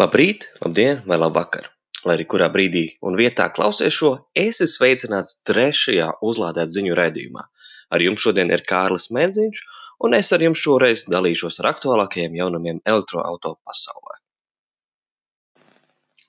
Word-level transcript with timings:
Labrīt, 0.00 0.46
labdien 0.64 1.02
vai 1.04 1.18
labvakar! 1.20 1.66
Lai 2.08 2.14
arī 2.16 2.24
kurā 2.32 2.46
brīdī 2.52 2.84
un 3.04 3.18
vietā 3.18 3.50
klausies 3.52 3.92
šo, 3.92 4.12
esi 4.42 4.64
sveicināts 4.72 5.34
trešajā 5.44 6.06
uzlādēt 6.24 6.72
ziņu 6.72 6.94
raidījumā. 6.96 7.42
Ar 7.92 8.04
jums 8.04 8.24
šodien 8.24 8.48
ir 8.54 8.64
Kārlis 8.70 9.10
Mēdziņš, 9.12 9.60
un 10.08 10.16
es 10.16 10.32
ar 10.32 10.46
jums 10.46 10.62
šoreiz 10.62 11.04
dalīšos 11.16 11.60
ar 11.60 11.68
aktuālākajiem 11.74 12.40
jaunumiem 12.40 12.80
elektroauto 12.94 13.52
pasaulē. 13.68 14.16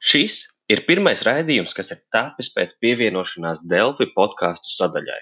Šis 0.03 0.37
ir 0.67 0.83
pirmais 0.91 1.23
raidījums, 1.29 1.77
kas 1.77 1.95
ir 1.95 2.03
tapis 2.11 2.51
pēc 2.51 2.75
pievienošanās 2.83 3.63
Delfi 3.71 4.11
podkāstu 4.17 4.75
sadaļai. 4.75 5.21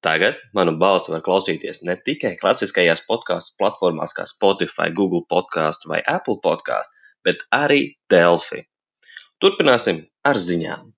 Tagad 0.00 0.40
manu 0.56 0.78
balsi 0.80 1.12
var 1.12 1.20
klausīties 1.28 1.84
ne 1.84 2.00
tikai 2.08 2.36
klasiskajās 2.40 3.04
podkāstu 3.12 3.58
platformās 3.60 4.16
kā 4.16 4.24
Spotify, 4.30 4.88
Google 4.88 5.26
podkāstu 5.28 5.92
vai 5.92 6.00
Apple 6.16 6.40
podkāstu, 6.44 7.03
bet 7.26 7.44
arī 7.54 7.94
Delfi. 8.12 8.64
Turpināsim 9.42 10.04
ar 10.24 10.40
ziņām. 10.40 10.90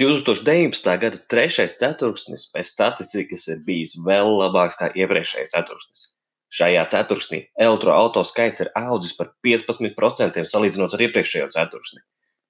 2019. 0.00 0.86
gada 1.02 1.18
trešais 1.28 1.74
ceturksnis 1.76 2.46
pēc 2.54 2.70
statistikas 2.70 3.44
ir 3.52 3.58
bijis 3.66 3.98
vēl 4.06 4.30
labāks 4.40 4.78
kā 4.80 4.88
iepriekšējais 4.96 5.52
ceturksnis. 5.52 6.06
Šajā 6.52 6.84
ceturksnī 6.94 7.42
elektroautorāta 7.64 8.28
skaits 8.28 8.64
ir 8.64 8.70
audzis 8.76 9.12
par 9.18 9.30
15% 9.44 10.48
salīdzinot 10.48 10.96
ar 10.96 11.04
iepriekšējo 11.06 11.50
ceturksni. 11.52 12.00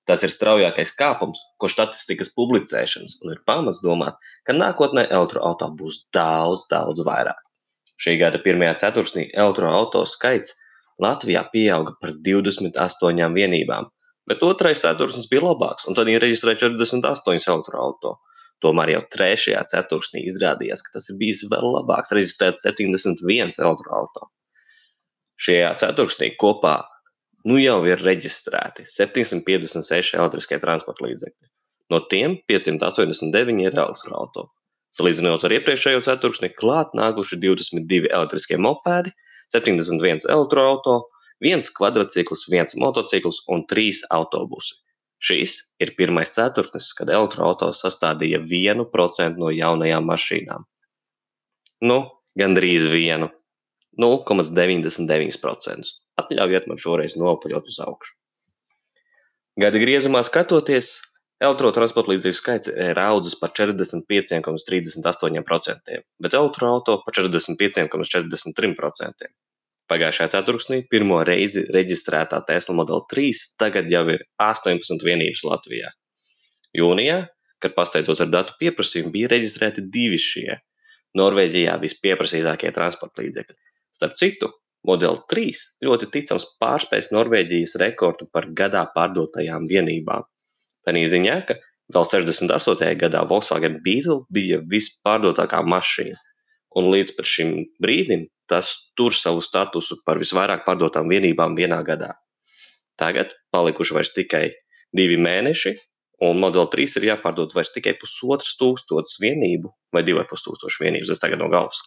Tas 0.06 0.22
ir 0.26 0.32
straujākais 0.34 0.94
kāpums 0.98 1.42
kopš 1.62 1.76
statistikas 1.76 2.30
publicēšanas 2.38 3.18
un 3.22 3.34
ir 3.34 3.42
pamats 3.46 3.82
domāt, 3.82 4.18
ka 4.46 4.54
nākotnē 4.54 5.08
elektroautorāta 5.08 5.70
būs 5.78 6.00
daudz, 6.14 6.66
daudz 6.70 7.02
vairāk. 7.06 7.38
Šī 8.02 8.16
gada 8.22 8.38
pirmajā 8.42 8.78
ceturksnī 8.86 9.28
elektroautorāta 9.30 10.10
skaits 10.10 10.58
Latvijā 11.00 11.42
pieauga 11.52 11.94
par 12.00 12.12
28 12.26 13.32
vienībām, 13.36 13.88
bet 14.28 14.44
otrais 14.46 14.82
ceturksnis 14.84 15.30
bija 15.30 15.46
labāks, 15.48 15.88
un 15.88 15.96
tad 15.96 16.10
viņi 16.10 16.20
reģistrēja 16.22 16.68
48 16.68 17.48
elektroautorāta. 17.54 18.18
Tomēr 18.62 18.92
jau 18.92 19.02
trešajā 19.10 19.62
ceturksnī 19.72 20.22
izrādījās, 20.30 20.84
ka 20.86 20.94
tas 20.94 21.08
ir 21.10 21.18
bijis 21.18 21.42
vēl 21.50 21.66
labāks, 21.78 22.12
reģistrēts 22.14 22.62
71 22.68 23.58
elektroautorāta. 23.58 24.28
Šajā 25.42 25.72
ceturksnī 25.80 26.30
kopā 26.38 26.76
nu 27.50 27.58
jau 27.58 27.80
ir 27.88 28.04
reģistrēti 28.06 28.86
756 28.86 30.14
elektriskie 30.20 30.60
transporta 30.62 31.08
līdzekļi. 31.08 31.50
No 31.90 32.04
tiem 32.12 32.38
589 32.48 33.64
ir 33.66 33.74
elektroautorāta. 33.74 34.50
Salīdzinot 34.92 35.44
ar 35.48 35.54
iepriekšējo 35.56 36.02
ceturksni, 36.04 36.50
klāt 36.52 36.92
nākuši 36.96 37.38
22 37.40 38.10
elektriskie 38.12 38.58
mopēdi, 38.60 39.10
71 39.52 40.26
elektroauto, 40.28 40.96
viens 41.42 41.70
kvadrcikls, 41.76 42.46
viens 42.52 42.74
motocikls 42.78 43.42
un 43.52 43.66
trīs 43.68 44.02
autobusi. 44.10 44.78
Šis 45.22 45.54
ir 45.78 45.94
pirmais 45.98 46.32
ceturknis, 46.34 46.90
kad 46.98 47.10
elektroauto 47.12 47.68
sastādīja 47.78 48.40
1% 48.42 49.38
no 49.38 49.52
jaunajām 49.54 50.08
mašīnām. 50.08 50.66
Nu, 51.86 51.98
gandrīz 52.38 52.88
vienu. 52.90 53.30
0,99%. 54.00 55.92
Atļaujiet 56.22 56.66
man 56.68 56.80
šoreiz 56.80 57.14
nopaļot 57.20 57.68
uz 57.68 57.78
augšu. 57.84 58.16
Gada 59.60 59.78
griezumā 59.82 60.22
skatoties, 60.24 60.94
elektrotransporta 61.42 62.12
līdzekļu 62.12 62.38
skaits 62.38 62.70
ir 62.70 62.98
audzis 63.02 63.34
par 63.40 63.50
45,38%, 63.58 65.96
bet 66.22 66.36
elektroauto 66.38 66.92
par 67.04 67.12
45,43%. 67.18 69.26
Pagājušajā 69.90 70.28
ceturksnī 70.32 70.78
pirmo 70.88 71.18
reizi 71.26 71.60
reģistrētā 71.74 72.38
Tesla 72.48 72.74
Model 72.78 73.00
3 73.10 73.40
tagad 73.60 73.84
jau 73.92 74.04
ir 74.14 74.20
18 74.40 75.04
vienības 75.04 75.42
Latvijā. 75.44 75.88
Jūnijā, 76.78 77.18
kad 77.60 77.74
pasteidzos 77.76 78.20
ar 78.24 78.30
datu 78.32 78.52
pieprasījumu, 78.60 79.12
bija 79.12 79.28
reģistrēti 79.34 79.80
divi 79.92 80.18
šie 80.22 80.50
Norvēģijā 81.18 81.74
vispieprasītākie 81.82 82.70
transporta 82.72 83.22
līdzekļi. 83.26 83.56
Starp 83.92 84.14
citu, 84.20 84.48
Model 84.88 85.20
3 85.30 85.52
ļoti 85.86 86.08
ticams 86.14 86.46
pārspēs 86.62 87.12
Norvēģijas 87.14 87.76
rekordu 87.82 88.24
par 88.32 88.48
gadā 88.62 88.82
pārdotajām 88.96 89.68
vienībām. 89.70 90.24
Tanī 90.86 91.04
ziņā, 91.10 91.36
ka 91.48 91.58
vēl 91.94 92.06
68. 92.08 92.90
gadā 93.00 93.22
Volkswagen 93.30 93.78
Beetle 93.84 94.22
bija 94.32 94.60
vispārdotākā 94.72 95.62
mašīna, 95.66 96.18
un 96.78 96.90
līdz 96.94 97.14
šim 97.28 97.54
brīdim 97.82 98.26
tas 98.50 98.72
tur 98.98 99.14
savu 99.16 99.42
statusu 99.44 100.00
par 100.06 100.20
visvairāk 100.20 100.66
pārdotām 100.66 101.08
vienībām 101.12 101.56
vienā 101.56 101.80
gadā. 101.86 102.12
Tagad 103.00 103.32
palikuši 103.54 103.96
vairs 103.96 104.12
tikai 104.16 104.50
divi 104.96 105.16
mēneši, 105.16 105.72
un 106.26 106.38
Model 106.42 106.68
3 106.70 106.98
ir 107.00 107.08
jāpārdod 107.12 107.54
vairs 107.56 107.72
tikai 107.74 107.94
pusotras 108.00 108.54
tūkstošas 108.60 109.18
vienību 109.22 109.72
vai 109.94 110.04
divi 110.06 110.22
pus 110.28 110.44
tūkstoši 110.46 110.84
vienības. 110.84 111.14
Es 111.14 111.22
tagad 111.22 111.40
no 111.42 111.48
galvas 111.52 111.82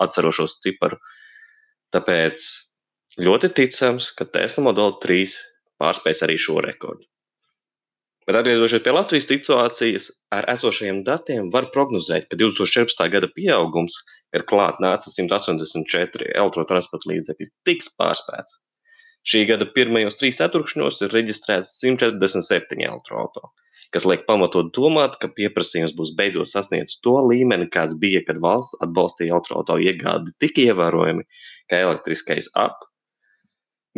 atceros 0.00 0.38
šos 0.38 0.58
ciparu. 0.64 1.00
Tāpēc 1.94 2.46
ļoti 3.20 3.50
ticams, 3.58 4.12
ka 4.16 4.28
Tesla 4.30 4.68
Model 4.70 4.96
3 5.02 5.36
pārspēs 5.82 6.22
arī 6.26 6.38
šo 6.38 6.60
rekordu. 6.64 7.09
Bet 8.30 8.36
atgriežoties 8.44 8.84
pie 8.86 8.92
Latvijas 8.94 9.24
situācijas, 9.26 10.04
ar 10.30 10.46
esošajiem 10.52 11.00
datiem 11.02 11.48
var 11.50 11.64
prognozēt, 11.74 12.28
ka 12.30 12.36
2014. 12.38 13.00
gada 13.10 13.26
pieaugums, 13.34 13.96
kad 14.30 14.44
klāt 14.46 14.78
nāca 14.78 15.10
184 15.10 16.28
elektrotransporta 16.38 17.10
līdzekļi, 17.10 17.48
tiks 17.66 17.90
pārspēts. 17.98 18.60
Šī 19.26 19.40
gada 19.48 19.66
pirmajos 19.74 20.20
trīs 20.20 20.38
ceturkšņos 20.38 21.02
ir 21.08 21.16
reģistrēts 21.16 21.74
147 21.80 22.86
elektroautorāti, 22.86 23.66
kas 23.98 24.06
liek 24.06 24.22
pamatot 24.30 24.70
domāt, 24.78 25.18
ka 25.18 25.32
pieprasījums 25.34 25.98
būs 25.98 26.14
beidzot 26.22 26.52
sasniedzis 26.52 27.02
to 27.02 27.18
līmeni, 27.32 27.66
kāds 27.66 27.98
bija, 27.98 28.22
kad 28.30 28.38
valsts 28.46 28.78
atbalstīja 28.86 29.34
elektroautorātu 29.34 29.90
iegādi 29.90 30.38
tik 30.38 30.62
ievērojami, 30.68 31.26
ka 31.66 31.82
elektriskais 31.82 32.54
ap 32.54 32.78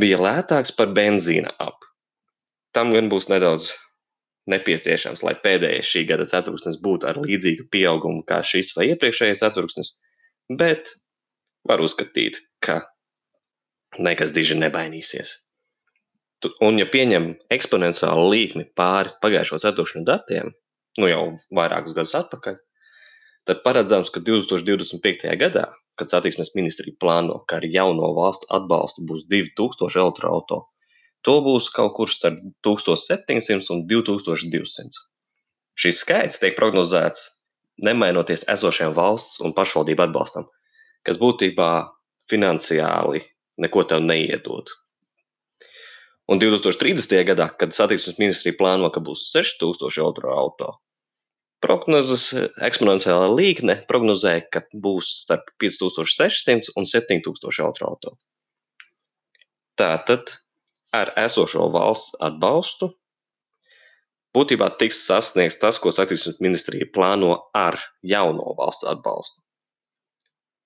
bija 0.01 0.25
lētāks 0.25 0.73
par 0.81 0.97
benzīna 0.97 1.53
ap. 1.61 1.85
Tam 2.73 2.97
gan 2.97 3.13
būs 3.13 3.29
nedaudz 3.29 3.75
nepieciešams, 4.51 5.23
lai 5.27 5.35
pēdējais 5.43 5.89
šī 5.89 6.03
gada 6.09 6.27
ceturksnis 6.29 6.81
būtu 6.83 7.09
ar 7.11 7.21
līdzīgu 7.23 7.69
pieaugumu 7.71 8.25
kā 8.27 8.41
šis 8.47 8.73
vai 8.77 8.89
iepriekšējais 8.93 9.43
ceturksnis, 9.45 9.95
bet 10.59 10.91
var 11.69 11.83
uzskatīt, 11.85 12.41
ka 12.65 12.81
nekas 14.03 14.35
diži 14.35 14.59
nebainīsies. 14.59 15.37
Un, 16.65 16.81
ja 16.81 16.89
pieņem 16.91 17.29
eksponenciālu 17.55 18.27
līkni 18.33 18.67
pāri 18.79 19.13
pagājušo 19.23 19.61
ceturkšņu 19.63 20.03
datiem, 20.09 20.51
nu 20.99 21.11
jau 21.11 21.23
vairākus 21.55 21.95
gadus 21.95 22.17
atpakaļ, 22.19 22.57
tad 23.47 23.63
paredzams, 23.63 24.11
ka 24.11 24.23
2025. 24.27 25.31
gadā, 25.39 25.69
kad 25.99 26.11
satiksmes 26.11 26.51
ministrija 26.59 26.99
plāno, 26.99 27.39
ka 27.47 27.61
ar 27.61 27.69
jauno 27.71 28.11
valsts 28.17 28.51
atbalstu 28.59 29.07
būs 29.07 29.29
2000 29.31 30.03
elektroautorātu, 30.03 30.72
To 31.27 31.39
būs 31.45 31.69
kaut 31.71 31.95
kur 31.99 32.11
starp 32.11 32.41
1700 32.67 33.71
un 33.75 33.85
2200. 33.91 35.03
Šis 35.79 36.03
skaits 36.03 36.43
tiek 36.43 36.57
prognozēts 36.59 37.29
nemainoties 37.83 38.45
esošajam 38.51 38.95
valsts 38.97 39.41
un 39.45 39.55
pašvaldību 39.57 40.07
atbalstam, 40.09 40.49
kas 41.07 41.21
būtībā 41.23 41.71
finansiāli 42.29 43.23
neko 43.63 43.85
tev 43.89 44.03
neiedod. 44.05 44.71
Un 46.31 46.41
2030. 46.41 47.15
gadā, 47.29 47.49
kad 47.59 47.75
satiksmes 47.75 48.19
ministrija 48.19 48.57
plāno, 48.59 48.91
ka 48.95 49.03
būs 49.05 49.27
6000 49.35 49.99
elektroautorātu, 50.03 50.79
prognozes 51.63 52.31
eksponenciālā 52.67 53.29
līkne 53.31 53.77
prognozē, 53.91 54.39
ka 54.51 54.65
būs 54.75 55.11
starp 55.23 55.51
5600 55.63 56.75
un 56.79 56.89
7000 56.89 57.63
elektroautorātu. 57.63 58.17
Tātad 59.79 60.33
ar 60.93 61.13
esošo 61.25 61.69
valsts 61.73 62.17
atbalstu 62.21 62.93
būtībā 64.37 64.69
tiks 64.81 65.03
sasniegts 65.07 65.61
tas, 65.61 65.79
ko 65.81 65.93
satiksmes 65.93 66.41
ministrija 66.45 66.89
plāno 66.95 67.35
ar 67.57 67.79
jauno 68.15 68.55
valsts 68.59 68.89
atbalstu. 68.89 69.41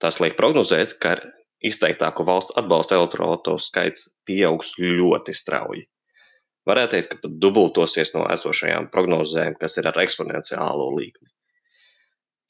Tas 0.02 0.20
liek 0.20 0.36
prognozēt, 0.38 0.98
ka 1.02 1.16
izteiktāko 1.64 2.26
valsts 2.28 2.54
atbalsta 2.60 2.98
elektroautorātu 2.98 3.56
skaits 3.62 4.10
pieaugs 4.28 4.74
ļoti 4.78 5.34
strauji. 5.34 5.86
Varētu 6.66 6.92
teikt, 6.92 7.08
ka 7.12 7.22
pat 7.22 7.38
dubultosies 7.42 8.12
no 8.14 8.26
esošajām 8.34 8.90
prognozēm, 8.92 9.54
kas 9.60 9.78
ir 9.78 9.88
ar 9.88 9.98
eksponenciālo 10.02 10.90
līkni. 10.98 11.30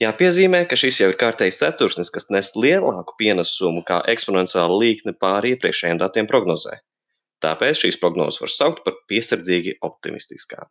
Jāpiezīmē, 0.00 0.64
ka 0.68 0.76
šis 0.76 0.98
jau 1.00 1.08
ir 1.12 1.18
kārtējs 1.20 1.60
ceturksnis, 1.62 2.10
kas 2.12 2.28
nes 2.32 2.50
lielāku 2.56 3.14
pienesumu 3.20 3.84
kā 3.88 4.02
eksponenciāla 4.12 4.76
līkne 4.82 5.14
pāri 5.20 5.54
iepriekšējiem 5.54 6.00
datiem 6.02 6.28
prognozē. 6.28 6.80
Tāpēc 7.44 7.82
šīs 7.82 7.98
prognozes 8.00 8.40
var 8.42 8.52
saukt 8.52 8.82
par 8.86 8.96
piesardzīgi 9.10 9.76
optimistiskām. 9.84 10.68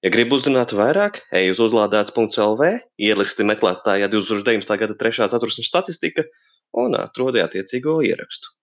Ja 0.00 0.12
gribi 0.14 0.32
uzzināt 0.38 0.72
vairāk, 0.72 1.18
ej 1.36 1.50
uz 1.52 1.58
uzlādēts.lv, 1.66 2.68
ieliksti 3.04 3.44
meklētājā 3.50 4.08
2019. 4.12 4.78
gada 4.80 4.96
3. 5.02 5.26
ceturksņa 5.34 5.64
statistika 5.66 6.24
un 6.80 6.96
atrodi 6.96 7.42
attiecīgo 7.42 7.98
ierakstu. 8.06 8.54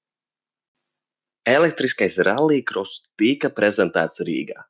Elektriskais 1.48 2.18
rallycross 2.28 3.04
tika 3.22 3.52
prezentēts 3.54 4.24
Rīgā. 4.28 4.66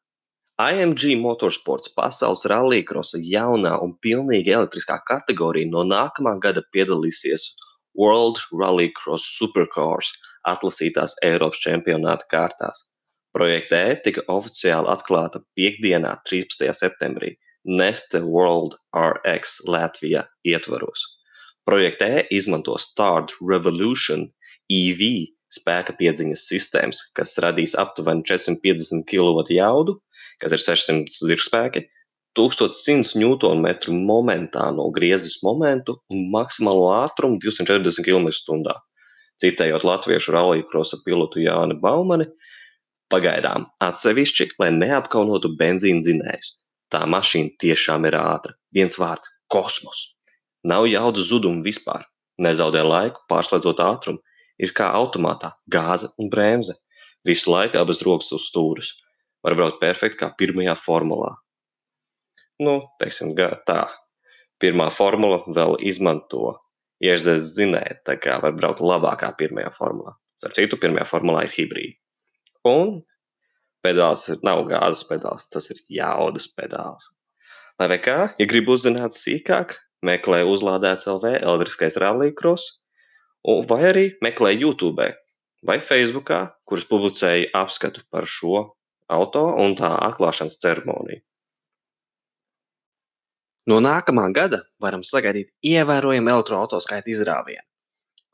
IMG 0.57 1.15
Motorsports 1.21 1.93
pasaules 1.93 2.43
rallycrossa 2.49 3.21
jaunā 3.21 3.75
un 3.85 3.95
pilnīgi 4.01 4.53
elektriskā 4.57 4.99
kategorija 5.07 5.69
no 5.69 5.85
nākamā 5.85 6.35
gada 6.41 6.63
piedalīsies 6.73 7.47
World 7.97 8.41
Rallycross 8.51 9.25
Supercars 9.37 10.11
atlasītās 10.53 11.17
Eiropas 11.25 11.61
čempionāta 11.63 12.27
kārtās. 12.31 12.87
Projekta 13.35 13.79
E 13.89 13.97
tika 14.05 14.23
oficiāli 14.33 14.89
atklāta 14.89 15.43
piekdienā, 15.57 16.15
13. 16.29 16.71
septembrī, 16.73 17.35
Neste 17.67 18.21
World 18.23 18.77
RX 18.95 19.59
Latvija 19.67 20.23
ietvaros. 20.47 21.03
Projekta 21.67 22.07
E 22.07 22.23
izmanto 22.31 22.77
Start 22.79 23.35
Revolution 23.43 24.23
EV 24.71 25.03
spēka 25.53 25.95
piedziņas 25.99 26.47
sistēmas, 26.49 27.03
kas 27.15 27.35
radīs 27.43 27.75
aptuveni 27.79 28.23
450 28.27 29.05
kW 29.11 29.43
jaudu, 29.57 29.97
kas 30.41 30.55
ir 30.55 30.63
600 30.63 31.19
zirgspēki, 31.27 31.85
1100 32.37 33.53
Nm 33.57 34.01
momentāno 34.05 34.87
griezes 34.93 35.39
momentu 35.43 35.97
un 36.13 36.27
maksimālo 36.33 36.91
ātrumu 36.93 37.39
240 37.41 38.05
km/h. 38.05 38.75
Citējot 39.43 39.83
latviešu 39.85 40.33
rallija 40.33 40.65
pilotu 41.05 41.41
Jāni 41.43 41.77
Baumani, 41.81 42.25
pagaidām 43.13 43.67
atsevišķi, 43.83 44.49
lai 44.59 44.71
neapkaunotu 44.73 45.53
benzīna 45.59 46.01
dzinējus. 46.01 46.55
Tā 46.91 47.03
mašīna 47.05 47.53
tiešām 47.61 48.07
ir 48.09 48.17
ātra. 48.17 48.55
Viens 48.73 48.97
vārds- 48.97 49.29
kosmos. 49.53 50.15
Nav 50.63 50.87
jaudas 50.87 51.29
zuduma 51.29 51.63
vispār. 51.63 52.05
Nezaudē 52.41 52.83
laiku, 52.83 53.21
pārslēdzot 53.29 53.79
ātrumu, 53.83 54.19
ir 54.59 54.73
kā 54.73 54.89
automātā- 54.93 55.53
gāze 55.75 56.09
un 56.17 56.29
bremze. 56.29 56.73
Visu 57.25 57.51
laiku 57.51 57.77
abas 57.77 58.01
rokas 58.01 58.31
uz 58.31 58.49
stūres. 58.49 58.93
Var 59.43 59.55
braukt 59.55 59.79
perfekti 59.79 60.17
kā 60.17 60.33
pirmajā 60.35 60.75
formulā. 60.75 61.35
Nu, 62.59 62.89
teiksim 62.99 63.35
tā. 63.35 63.87
Pirmā 64.59 64.91
formula 64.91 65.43
vēl 65.45 65.77
izmanto 65.79 66.57
iešdzēs 67.03 67.51
dzinēju, 67.57 67.99
tā 68.07 68.17
kā 68.21 68.39
var 68.43 68.55
braukt 68.57 68.81
labākā 68.81 69.31
pirmajā 69.37 69.71
formulā. 69.75 70.15
Starp 70.37 70.55
citu, 70.57 70.79
pirmajā 70.81 71.05
formulā 71.09 71.45
ir 71.47 71.53
hibrīdi. 71.53 71.97
Un 72.67 72.99
pedāls 73.85 74.25
nav 74.45 74.65
gāzes 74.69 75.05
pedāls, 75.09 75.47
tas 75.53 75.69
ir 75.73 75.81
jaudas 75.99 76.49
pedāls. 76.53 77.13
Lai 77.77 77.99
kā, 78.01 78.17
ja 78.39 78.49
gribi 78.49 78.73
uzzināt 78.73 79.13
sīkāk, 79.13 79.77
meklē 80.05 80.41
uzlādēts 80.49 81.09
LV 81.09 81.37
elektriskais 81.37 81.97
rallycross 82.01 82.81
vai 83.69 83.81
arī 83.91 84.05
meklē 84.25 84.53
YouTube 84.57 85.05
vai 85.67 85.77
Facebookā, 85.81 86.41
kuras 86.67 86.87
publicēja 86.89 87.51
apskatu 87.57 88.03
par 88.11 88.27
šo 88.29 88.65
auto 89.13 89.45
un 89.61 89.77
tā 89.79 89.93
atklāšanas 90.09 90.59
ceremoniju. 90.61 91.21
No 93.67 93.81
nākamā 93.83 94.29
gada 94.35 94.61
varam 94.83 95.01
sagaidīt 95.03 95.49
ievērojamu 95.69 96.31
elektroautoskaita 96.31 97.11
izrāvienu. 97.11 97.65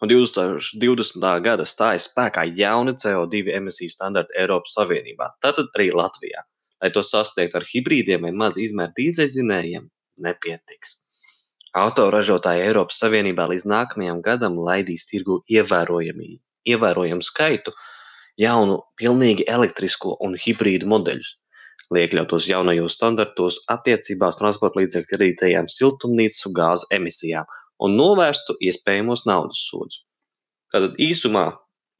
No 0.03 0.09
2020. 0.12 1.24
gada 1.45 1.65
stājas 1.65 2.09
spēkā 2.09 2.44
jauni 2.57 2.94
CO2 3.00 3.53
emisiju 3.57 3.94
standarti 3.94 4.35
Eiropas 4.44 4.75
Savienībā, 4.77 5.30
tātad 5.41 5.71
arī 5.77 5.88
Latvijā. 5.95 6.44
Lai 6.83 6.91
to 6.91 7.01
sasniegtu 7.07 7.57
ar 7.62 7.65
hibrīdiem 7.69 8.27
vai 8.27 8.33
mazu 8.44 8.62
izmēru 8.65 8.94
dīzeļdzinējiem, 9.00 9.88
nepietiks. 10.27 10.97
Autoražotāji 11.81 12.68
Eiropas 12.68 13.00
Savienībā 13.01 13.47
līdz 13.50 13.65
nākamajam 13.74 14.19
gadam 14.25 14.59
laidīs 14.68 15.07
tirgū 15.09 15.39
ievērojamu 15.50 17.25
skaitu 17.25 17.74
jaunu 18.38 18.81
pilnīgi 19.01 19.47
elektrisko 19.56 20.18
un 20.27 20.38
hibrīdu 20.45 20.89
modeļus, 20.94 21.38
lai 21.91 22.06
iekļautos 22.06 22.47
jaunajos 22.51 22.95
standartos 22.97 23.59
attiecībā 23.74 24.30
uz 24.31 24.39
transporta 24.39 24.81
līdzekļu 24.81 25.19
radītajām 25.19 25.69
siltumnīcu 25.71 26.53
gāzu 26.56 26.89
emisijām 26.97 27.50
un 27.83 27.97
novērstu 28.00 28.56
iespējamos 28.69 29.25
naudas 29.30 29.65
sodus. 29.69 30.03
Tātad 30.74 30.95
īsumā 31.01 31.45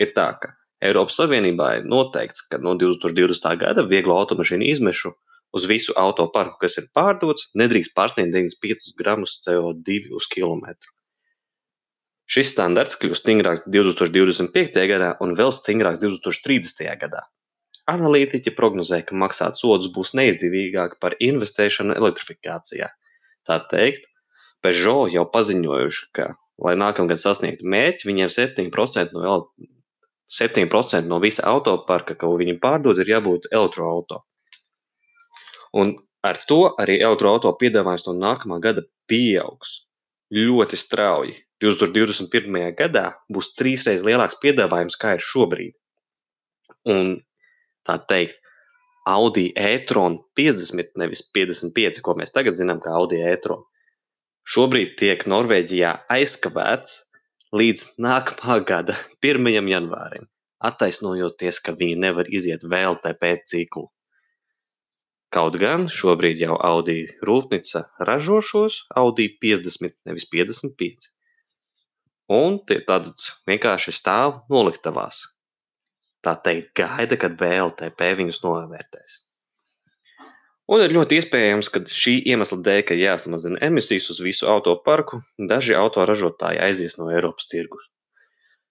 ir 0.02 0.14
tā, 0.16 0.30
ka 0.42 0.54
Eiropas 0.84 1.20
Savienībā 1.20 1.70
ir 1.78 1.86
noteikts, 1.88 2.48
ka 2.52 2.60
no 2.64 2.74
2020. 2.80 3.54
gada 3.60 3.86
vieglo 3.88 4.18
automašīnu 4.20 4.68
izmešu 4.72 5.14
uz 5.54 5.68
visu 5.70 5.94
autoparku, 6.00 6.58
kas 6.64 6.80
ir 6.82 6.90
pārdots, 6.98 7.52
nedrīkst 7.60 7.94
pārsniegt 7.96 8.34
95 8.34 8.98
gramus 9.00 9.38
CO2 9.46 10.10
uz 10.18 10.28
kilometru. 10.32 10.92
Šis 12.34 12.54
standarts 12.56 12.98
kļūs 13.00 13.22
stingrāks 13.22 13.66
2025. 13.68 14.84
gadā 14.90 15.14
un 15.22 15.36
vēl 15.38 15.52
stingrāks 15.54 16.02
2030. 16.02 16.88
gadā. 17.04 17.22
Analītiķi 17.92 18.54
prognozē, 18.56 19.02
ka 19.04 19.16
maksāt 19.20 19.58
sodus 19.60 19.90
būs 19.92 20.14
neizdevīgāk 20.16 21.00
par 21.04 21.18
investēšanu 21.20 21.98
elektrifikācijā. 22.00 22.88
Tā 23.44 23.58
teikt, 23.72 24.08
Peugeot 24.64 25.12
jau 25.12 25.26
paziņojuši, 25.28 26.06
ka, 26.16 26.30
lai 26.64 26.78
nākamgad 26.80 27.20
sasniegtu 27.20 27.68
mērķi, 27.68 28.08
viņiem 28.08 28.30
7% 28.32 29.18
no, 29.18 29.34
7 30.32 31.10
no 31.10 31.20
visa 31.20 31.44
autoparka, 31.52 32.16
ko 32.16 32.38
viņi 32.40 32.56
pārdod, 32.64 33.02
ir 33.04 33.12
jābūt 33.18 33.50
elektroautorāta. 33.52 34.24
Un 35.76 35.98
ar 36.24 36.40
to 36.48 36.62
arī 36.80 37.02
elektroautorāta 37.02 37.60
piedāvājums 37.60 38.08
no 38.08 38.16
nākamā 38.22 38.62
gada 38.64 38.86
pieaugs 39.12 39.82
ļoti 40.34 40.80
strauji. 40.80 41.36
2021. 41.64 42.72
gadā 42.80 43.06
būs 43.32 43.54
trīsreiz 43.60 44.04
lielāks 44.04 44.40
piedāvājums, 44.42 44.98
kā 45.00 45.18
ir 45.18 45.24
šobrīd. 45.24 45.76
Un 46.92 47.16
tā 47.88 47.98
teikt, 48.10 48.40
Audi 49.06 49.50
e-tron 49.60 50.18
50, 50.40 50.94
nevis 51.02 51.24
55, 51.36 52.00
ko 52.06 52.16
mēs 52.20 52.32
tagad 52.36 52.56
zinām, 52.60 52.80
kā 52.84 52.94
Audi 52.96 53.20
e-tron, 53.20 53.66
šobrīd 54.48 54.96
tiek 55.00 55.26
Norvēģijā 55.28 55.92
aizkavēts 56.16 57.02
līdz 57.52 57.90
nākamā 58.06 58.62
gada 58.70 58.96
1. 59.20 59.52
janvārim, 59.74 60.30
attaisnojoties, 60.70 61.60
ka 61.66 61.76
viņi 61.80 62.00
nevar 62.06 62.32
iziet 62.32 62.64
VLTP 62.64 63.36
ciklu. 63.52 63.90
Kaut 65.34 65.58
gan 65.58 65.88
šobrīd 65.90 66.40
jau 66.46 66.56
Audi 66.62 67.08
rūpnīca 67.26 67.88
ražo 68.08 68.38
šos 68.46 68.84
Audi 69.02 69.32
50, 69.42 69.96
nevis 70.06 70.28
55. 70.30 71.10
Un 72.32 72.60
tie 72.70 72.78
tāds 72.88 73.32
vienkārši 73.50 73.94
stāv 73.98 74.44
noliktavās. 74.54 75.24
Tā 76.24 76.38
teikt, 76.40 76.72
gaida, 76.80 77.20
kad 77.20 77.36
VLTP 77.40 78.14
viņus 78.22 78.42
novērtēs. 78.46 79.20
Un 80.72 80.80
ir 80.80 80.94
ļoti 80.96 81.18
iespējams, 81.20 81.68
ka 81.74 81.82
šī 81.92 82.14
iemesla 82.32 82.62
dēļ, 82.64 82.82
ka 82.88 82.96
jāsamazina 82.96 83.60
emisijas 83.68 84.08
uz 84.14 84.22
visu 84.24 84.48
autoparku, 84.48 85.20
daži 85.52 85.76
autoražotāji 85.76 86.62
aizies 86.64 86.96
no 87.00 87.10
Eiropas 87.12 87.50
tirgus. 87.52 87.90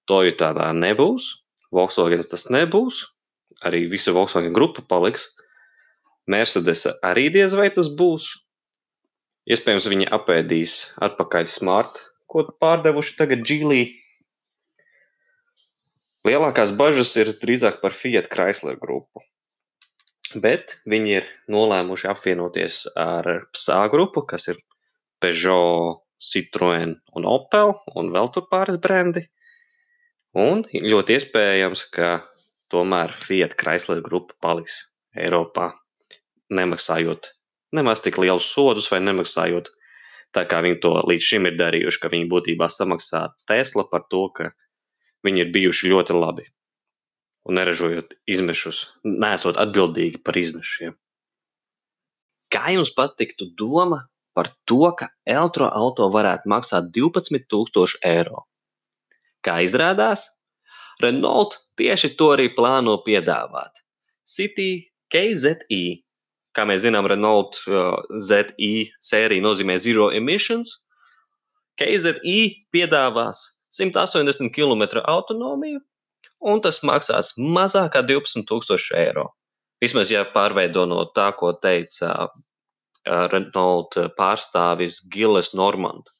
Toyota 0.09 0.55
tā 0.57 0.71
nebūs, 0.75 1.29
Volkswagen 1.73 2.25
tas 2.31 2.49
nebūs, 2.53 3.05
arī 3.63 3.85
visa 3.93 4.17
Volkswagen 4.17 4.57
grupa 4.57 4.85
paliks, 4.89 5.29
Mercedesa 6.33 6.95
arī 7.05 7.29
diez 7.35 7.55
vai 7.59 7.69
tas 7.75 7.89
būs. 7.99 8.29
Iespējams, 9.51 9.89
viņi 9.91 10.09
apēdīs 10.15 10.75
atpakaļ 11.03 11.49
smart, 11.51 11.99
ko 12.31 12.47
pārdevuši 12.63 13.17
tagad 13.19 13.43
Džīlī. 13.43 13.83
Lielākās 16.29 16.73
bažas 16.79 17.13
ir 17.19 17.33
drīzāk 17.43 17.81
par 17.83 17.97
Fiat 17.99 18.29
Chrysler 18.33 18.79
grupu. 18.81 19.25
Bet 20.33 20.79
viņi 20.89 21.17
ir 21.19 21.27
nolēmuši 21.53 22.09
apvienoties 22.13 22.85
ar 22.97 23.29
PSA 23.53 23.83
grupu, 23.93 24.23
kas 24.29 24.49
ir 24.53 24.63
Peugeot, 25.21 26.01
Citroen 26.23 26.97
un 27.19 27.27
Opel, 27.27 27.75
un 27.99 28.13
vēl 28.15 28.31
tur 28.33 28.47
pāris 28.51 28.79
brendi. 28.81 29.27
Un 30.39 30.63
ļoti 30.73 31.19
iespējams, 31.19 31.85
ka 31.93 32.15
tomēr 32.73 33.13
Fiat 33.13 33.59
Chrysler 33.59 34.01
grupa 34.01 34.39
paliks 34.41 34.85
Eiropā 35.19 35.73
nemaksājot 36.55 37.33
nemaz 37.73 38.01
tik 38.05 38.19
lielus 38.21 38.47
sodus 38.53 38.91
vai 38.93 39.01
nemaksājot 39.03 39.71
tā, 40.37 40.45
kā 40.49 40.61
viņi 40.65 40.81
to 40.85 40.93
līdz 41.09 41.29
šim 41.29 41.49
ir 41.49 41.57
darījuši, 41.61 42.01
ka 42.03 42.13
viņi 42.13 42.29
būtībā 42.33 42.69
samaksā 42.73 43.27
Tesla 43.49 43.87
par 43.91 44.07
to, 44.13 44.27
ka 44.37 44.51
viņi 44.53 44.61
ir 45.29 45.53
bijuši 45.55 45.91
ļoti 45.93 46.17
labi 46.17 46.47
un 47.49 47.59
neražojot 47.59 48.15
izmešus, 48.31 48.85
nesot 49.03 49.59
atbildīgi 49.59 50.21
par 50.23 50.39
izmešiem. 50.39 50.95
Kā 52.53 52.71
jums 52.75 52.93
patiktu 52.95 53.49
doma 53.59 54.05
par 54.37 54.51
to, 54.69 54.93
ka 54.99 55.09
elektroauto 55.27 56.07
varētu 56.15 56.51
maksāt 56.53 56.93
12,000 56.95 57.99
eiro? 58.07 58.45
Kā 59.43 59.59
izrādās, 59.67 60.29
Renault 61.03 61.57
tieši 61.81 62.13
to 62.15 62.31
arī 62.37 62.53
plāno 62.55 62.99
piedāvāt. 63.03 63.83
City 64.23 64.93
KZI 65.11 66.05
kā 66.57 66.67
mēs 66.69 66.85
zinām, 66.85 67.09
Renault 67.09 67.59
uh, 67.67 67.97
ZI 68.21 68.89
sērija 69.01 69.45
nozīmē 69.45 69.79
Zero 69.83 70.11
Emissions. 70.15 70.79
KZI 71.81 72.69
piedāvās 72.75 73.45
180 73.73 74.53
km 74.53 75.03
autonomiju 75.03 75.81
un 76.43 76.63
tas 76.63 76.81
maksās 76.87 77.33
mazāk 77.39 77.95
kā 77.97 78.03
12,000 78.07 78.99
eiro. 78.99 79.29
Vismaz, 79.83 80.11
ja 80.15 80.25
pārveido 80.35 80.85
no 80.87 81.05
tā, 81.17 81.31
ko 81.39 81.53
teica 81.59 82.29
Renault 83.07 83.99
pārstāvis 84.19 85.01
Giles 85.11 85.53
Normand. 85.59 86.11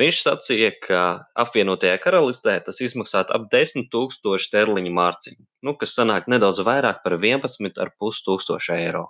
Viņš 0.00 0.18
sacīja, 0.24 0.70
ka 0.82 1.00
apvienotajā 1.38 1.98
karalistē 2.02 2.56
tas 2.66 2.80
izmaksātu 2.82 3.34
ap 3.36 3.44
10,000 3.52 4.40
sterliņu 4.46 4.92
mārciņu, 4.96 5.42
nu, 5.62 5.74
kas 5.78 5.94
sanāk 5.98 6.26
nedaudz 6.32 6.62
vairāk 6.66 7.04
par 7.04 7.18
11,5 7.20 8.22
tūkstošu 8.26 8.74
eiro. 8.74 9.04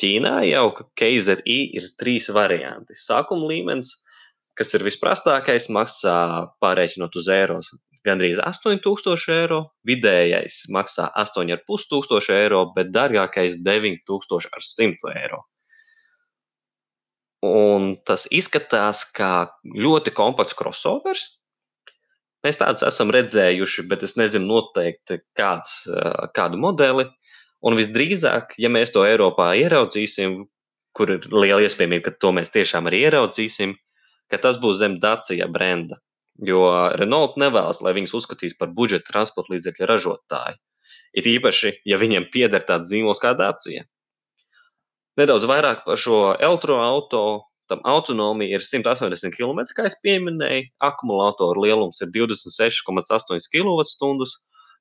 Ķīnā 0.00 0.38
jau 0.46 0.70
KZI 0.96 1.58
ir 1.76 1.90
trīs 2.00 2.28
varianti. 2.32 2.96
Sākuma 2.96 3.48
līmenis, 3.50 3.94
kas 4.56 4.72
ir 4.74 4.84
visprastākais, 4.86 5.68
maksā 5.72 6.16
pārreikinot 6.62 7.16
uz 7.20 7.28
eiro 7.32 7.60
gandrīz 8.06 8.38
8000 8.42 9.34
eiro, 9.34 9.60
vidējais 9.86 10.64
maksā 10.74 11.08
8500 11.18 12.34
eiro, 12.36 12.62
bet 12.76 12.92
dārgākais 12.94 13.60
9100 13.66 15.12
eiro. 15.16 15.42
Un 17.46 17.94
tas 18.06 18.26
izskatās 18.32 19.04
kā 19.14 19.48
ļoti 19.86 20.14
kompakts 20.16 20.56
crossovers. 20.58 21.26
Mēs 22.46 22.58
tādus 22.60 22.84
esam 22.86 23.10
redzējuši, 23.14 23.86
bet 23.90 24.04
es 24.06 24.14
nezinu 24.18 24.48
noteikti 24.48 25.20
kāds, 25.38 25.84
kādu 26.36 26.60
modeli. 26.62 27.08
Un 27.66 27.74
visdrīzāk, 27.78 28.54
ja 28.62 28.70
mēs 28.70 28.92
to 28.94 29.02
Eiropā 29.06 29.50
ieraudzīsim, 29.58 30.44
kur 30.96 31.10
ir 31.16 31.26
liela 31.32 31.64
iespējamība, 31.66 32.06
ka 32.06 32.20
to 32.22 32.30
mēs 32.36 32.52
tiešām 32.54 32.86
arī 32.88 33.02
ieraudzīsim, 33.08 33.74
ka 34.30 34.40
tas 34.42 34.60
būs 34.62 34.80
zem 34.82 34.98
Dacia 35.02 35.48
brenda. 35.52 36.00
Jo 36.36 36.60
Renault 37.00 37.38
nevēlas, 37.40 37.80
lai 37.84 37.94
viņus 37.96 38.14
uzskatītu 38.18 38.58
par 38.60 38.72
budžeta 38.76 39.08
transporta 39.12 39.54
līdzekļu 39.54 39.88
ražotāju. 39.88 40.58
Ir 41.16 41.28
īpaši, 41.32 41.78
ja 41.88 41.96
viņiem 42.00 42.28
pieder 42.32 42.64
tāds 42.68 42.90
zīmols 42.92 43.22
kā 43.22 43.32
Dacia. 43.38 43.86
Nedaudz 45.16 45.46
vairāk 45.48 45.86
par 45.86 46.00
šo 46.00 46.34
elektroautorātu. 46.34 47.44
Tam 47.66 47.80
autonomija 47.82 48.60
ir 48.60 48.62
180 48.62 49.32
km, 49.34 49.64
kā 49.74 49.88
jau 49.90 50.18
minēju. 50.22 50.68
Akumulātora 50.86 51.64
lielums 51.64 51.98
ir 52.04 52.12
26,8 52.14 53.48
kWh, 53.50 54.28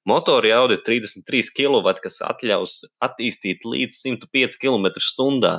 Motora 0.06 0.52
jauda 0.52 0.76
ir 0.78 0.84
33 0.86 1.50
kW, 1.58 1.94
kas 2.04 2.20
ļaus 2.46 2.84
attīstīt 3.02 3.66
līdz 3.66 3.96
105 4.04 4.60
km/h. 4.62 5.54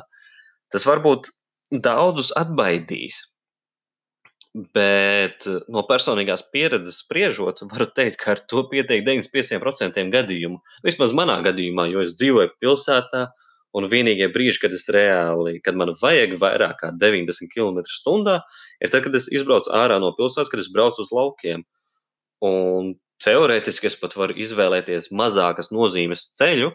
Tas 0.70 0.86
varbūt 0.86 1.32
daudzus 1.82 2.30
atbaidīs, 2.38 3.18
bet 4.56 5.44
no 5.68 5.82
personīgās 5.88 6.46
pieredzes 6.52 7.02
spriežot, 7.02 7.60
varu 7.70 7.88
teikt, 7.92 8.18
ka 8.22 8.34
ar 8.34 8.42
to 8.48 8.64
pietiek 8.70 9.04
95% 9.04 10.06
gadījumu. 10.14 10.62
Vismaz 10.86 11.12
manā 11.16 11.36
gadījumā, 11.44 11.88
jo 11.92 12.04
es 12.06 12.16
dzīvoju 12.16 12.54
pilsētā, 12.62 13.26
un 13.76 13.88
vienīgie 13.92 14.30
brīži, 14.32 14.62
kad 14.62 14.72
es 14.72 14.86
reāli, 14.92 15.58
kad 15.64 15.76
man 15.76 15.92
vajag 16.00 16.38
vairāk 16.40 16.78
kā 16.80 16.92
90 16.96 17.52
km/h, 17.52 18.38
ir 18.80 18.92
tad, 18.92 19.02
kad 19.04 19.18
es 19.18 19.28
izbraucu 19.28 19.75
ārā 19.76 19.98
no 20.00 20.14
pilsētas, 20.16 20.52
kad 20.52 20.62
es 20.62 20.72
braucu 20.72 21.04
uz 21.04 21.12
laukiem. 21.12 21.66
Un 22.44 22.94
Teorētiski 23.25 23.88
es 23.88 23.96
pat 23.96 24.12
varu 24.16 24.36
izvēlēties 24.36 25.08
mazākas 25.16 25.70
nozīmes 25.72 26.30
ceļu, 26.36 26.68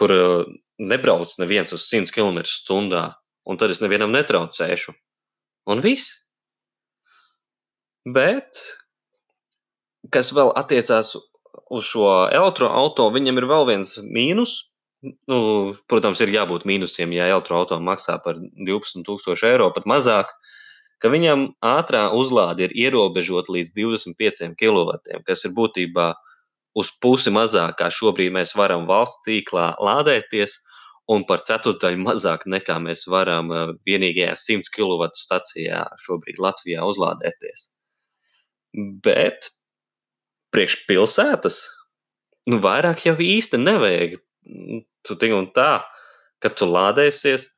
kur 0.00 0.14
uh, 0.14 0.46
nebrauc 0.80 1.34
neviens 1.40 1.72
uz 1.76 1.84
100 1.88 2.14
km/h, 2.14 3.02
un 3.44 3.60
tad 3.60 3.72
es 3.74 3.82
nevienam 3.84 4.12
netraucēšu. 4.16 4.96
Un 5.68 5.84
viss. 5.84 6.16
Bet, 8.08 8.62
kas 10.12 10.32
vēl 10.32 10.52
attiecās 10.56 11.14
uz 11.70 11.84
šo 11.84 12.08
elektroautorātu, 12.32 13.14
viņam 13.18 13.40
ir 13.42 13.48
vēl 13.50 13.66
viens 13.68 13.98
mīnus. 14.04 14.56
Nu, 15.00 15.40
protams, 15.88 16.20
ir 16.20 16.32
jābūt 16.32 16.66
mīnusiem, 16.68 17.12
ja 17.16 17.30
elektroautorāta 17.32 17.84
maksā 17.84 18.18
par 18.24 18.36
12,000 18.36 19.48
eiro, 19.48 19.70
pat 19.72 19.86
mazāk 19.88 20.32
ka 21.00 21.10
viņam 21.12 21.46
ātrā 21.64 22.08
uzlāde 22.16 22.66
ir 22.68 22.74
ierobežota 22.86 23.54
līdz 23.56 23.72
25 23.76 24.56
kW, 24.60 24.98
kas 25.26 25.46
ir 25.48 25.54
būtībā 25.56 26.08
uz 26.80 26.90
pusi 27.02 27.32
mazāk, 27.34 27.78
kā 27.80 27.88
šobrīd 27.94 28.34
mēs 28.36 28.52
varam 28.58 28.86
valsts 28.90 29.24
tīklā 29.26 29.72
lādēties, 29.80 30.58
un 31.10 31.24
par 31.26 31.42
ceturdaļu 31.46 32.04
mazāk 32.04 32.46
nekā 32.46 32.76
mēs 32.84 33.06
varam 33.10 33.50
eh, 33.50 33.74
vienīgajā 33.88 34.36
100 34.44 34.70
kW 34.76 35.10
stacijā 35.18 35.82
šobrīd 36.04 36.38
Latvijā 36.38 36.84
uzlādēties. 36.86 37.70
Bet 38.76 39.50
priekš 40.54 40.82
pilsētas 40.88 41.62
nu, 42.50 42.60
vairāk 42.64 43.06
jau 43.06 43.16
īsti 43.20 43.60
nevajag. 43.60 44.18
Tu 45.06 45.16
tik 45.20 45.34
un 45.36 45.48
tā, 45.56 45.80
kad 46.42 46.56
tu 46.58 46.68
lādēsies, 46.68 47.48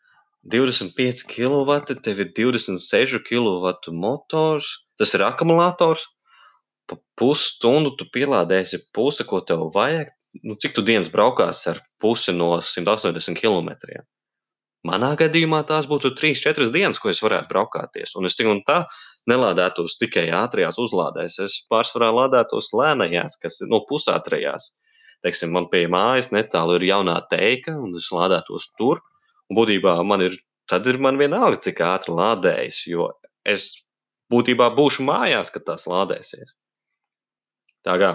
25 0.53 1.23
kW, 1.31 1.77
tev 2.03 2.25
ir 2.25 2.33
26 2.35 3.23
kW 3.29 3.75
motors, 3.95 4.73
tas 4.99 5.15
ir 5.15 5.23
akumulators. 5.27 6.09
Pa 6.91 6.99
pusstundu 7.17 7.93
tu 7.95 8.09
pielādēsi 8.11 8.81
pusi, 8.95 9.23
ko 9.29 9.39
tev 9.47 9.69
vajag. 9.75 10.11
Nu, 10.43 10.57
cik 10.59 10.75
tu 10.75 10.83
dienas 10.83 11.13
braukās 11.13 11.63
ar 11.71 11.79
pusi 12.03 12.35
no 12.35 12.57
180 12.59 13.39
km? 13.39 13.71
Manā 14.89 15.13
gadījumā 15.19 15.61
tās 15.67 15.87
būtu 15.87 16.11
3-4 16.19 16.73
dienas, 16.75 16.99
ko 16.99 17.13
es 17.13 17.21
varētu 17.23 17.51
braukāties. 17.53 18.17
Un 18.19 18.27
es 18.27 18.35
tik 18.39 18.49
un 18.51 18.65
tā 18.67 18.81
nelādētos 19.31 19.95
tikai 20.01 20.27
ātrajās 20.35 20.81
uzlādēs. 20.83 21.39
Es 21.45 21.61
pārsvarā 21.71 22.09
lādētos 22.17 22.73
lēnajās, 22.75 23.39
kas 23.43 23.61
ir 23.63 23.71
no 23.71 23.79
nu, 23.83 23.87
pusātrajās. 23.87 24.73
Teiksim, 25.23 25.53
man 25.55 25.69
pie 25.71 25.85
mājas 25.87 26.33
netālu 26.35 26.81
ir 26.81 26.89
jaunā 26.89 27.21
teika, 27.31 27.77
un 27.79 27.95
es 28.01 28.11
lādētos 28.11 28.73
tur. 28.79 28.99
Un 29.47 29.61
būtībā 29.61 29.95
man 30.09 30.27
ir, 30.27 30.35
tad 30.67 30.91
ir 30.91 30.99
man 30.99 31.21
vienalga, 31.21 31.63
cik 31.63 31.85
ātri 31.87 32.17
lādējas, 32.19 32.83
jo 32.91 33.13
es 33.47 33.71
būtībā 34.35 34.73
būšu 34.75 35.07
mājās, 35.07 35.55
kad 35.55 35.69
tās 35.71 35.87
lādēsies. 35.87 36.57
Tā 37.87 37.99
kā 38.03 38.13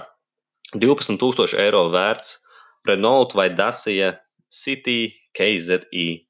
12,000 0.75 1.55
eiro 1.63 1.87
vērts 1.95 2.41
Renault 2.87 3.35
vai 3.39 3.49
Dacia 3.55 4.17
City 4.51 5.13
KZI. 5.37 6.26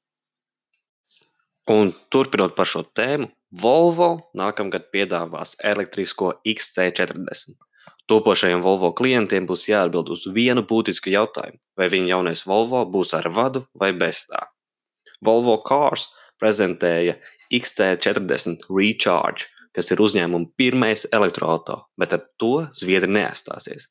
Un 1.68 1.90
turpinot 2.08 2.54
par 2.56 2.68
šo 2.68 2.80
tēmu, 2.96 3.28
Volvo 3.62 4.08
nākamgad 4.36 4.86
piedāvās 4.92 5.54
elektrisko 5.70 6.30
XC40. 6.52 7.56
Topošajiem 8.08 8.62
Volvo 8.64 8.88
klientiem 8.96 9.44
būs 9.48 9.66
jāatbild 9.68 10.08
uz 10.14 10.22
vienu 10.32 10.64
būtisku 10.70 11.12
jautājumu, 11.12 11.60
vai 11.76 11.88
viņa 11.92 12.10
jaunais 12.14 12.44
Volvo 12.48 12.80
būs 12.94 13.12
ar 13.18 13.28
vadu 13.32 13.66
vai 13.82 13.90
bez 13.92 14.22
tā. 14.30 14.46
Volvo 15.24 15.58
Cars 15.68 16.06
prezentēja 16.40 17.18
XC40 17.52 18.68
Recharge, 18.72 19.48
kas 19.76 19.92
ir 19.92 20.00
uzņēmuma 20.00 20.52
pirmais 20.56 21.04
elektroautorāts, 21.12 21.88
bet 22.00 22.16
ar 22.16 22.24
to 22.40 22.54
Zviedri 22.80 23.12
neaizstāsies. 23.12 23.90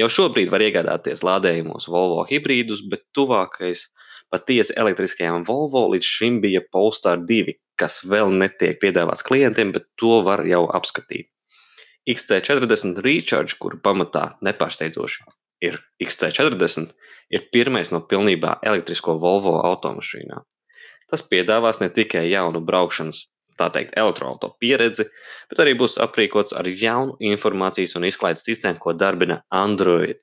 Jau 0.00 0.10
šobrīd 0.10 0.52
var 0.52 0.64
iegādāties 0.66 1.24
lādējumos 1.24 1.88
Volvo 1.88 2.24
hibrīdus, 2.28 2.84
bet 2.90 3.06
tuvākais 3.16 3.86
patiesi 4.34 4.74
elektriskajām 4.84 5.46
Volvo 5.46 5.86
līdz 5.94 6.10
šim 6.16 6.40
bija 6.42 6.64
Polestar 6.74 7.22
2, 7.30 7.54
kas 7.78 8.00
vēl 8.10 8.34
netiek 8.34 8.80
piedāvāts 8.82 9.22
klientiem, 9.26 9.70
bet 9.76 9.86
to 10.00 10.18
var 10.26 10.42
jau 10.50 10.64
apskatīt. 10.80 11.30
XC40 12.10 13.00
Recharge, 13.06 13.56
kuru 13.62 13.78
pamatā 13.80 14.34
nepārsteidzoši 14.44 15.24
ir 15.64 15.78
XC40, 16.02 16.90
ir 17.32 17.46
pirmais 17.54 17.92
no 17.94 18.02
pilnībā 18.10 18.58
elektrisko 18.66 19.16
Volvo 19.20 19.56
automašīnām. 19.64 20.44
Tas 21.10 21.24
piedāvās 21.30 21.80
ne 21.82 21.90
tikai 21.94 22.24
jaunu 22.30 22.60
braukšanas, 22.64 23.24
tā 23.58 23.70
teikt, 23.72 23.94
elektroauto 24.00 24.54
pieredzi, 24.60 25.06
bet 25.50 25.60
arī 25.64 25.74
būs 25.78 25.96
aprīkots 26.02 26.56
ar 26.58 26.68
jaunu 26.68 27.16
informācijas 27.32 27.96
un 27.98 28.08
izklaides 28.08 28.44
sistēmu, 28.48 28.80
ko 28.82 28.96
darbina 28.98 29.42
Android. 29.64 30.20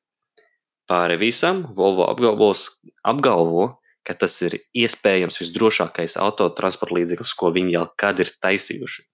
Pāri 0.89 1.17
visam 1.21 1.63
Volvo 1.77 2.09
apgalvos, 2.11 2.67
apgalvo, 3.07 3.69
ka 4.07 4.15
tas 4.17 4.35
ir 4.45 4.57
iespējams 4.77 5.39
visdrošākais 5.43 6.17
autotransporta 6.21 6.97
līdzeklis, 6.97 7.33
ko 7.37 7.51
viņi 7.55 7.75
jau 7.77 7.85
kad 8.03 8.21
ir 8.23 8.31
taisījuši. 8.43 9.05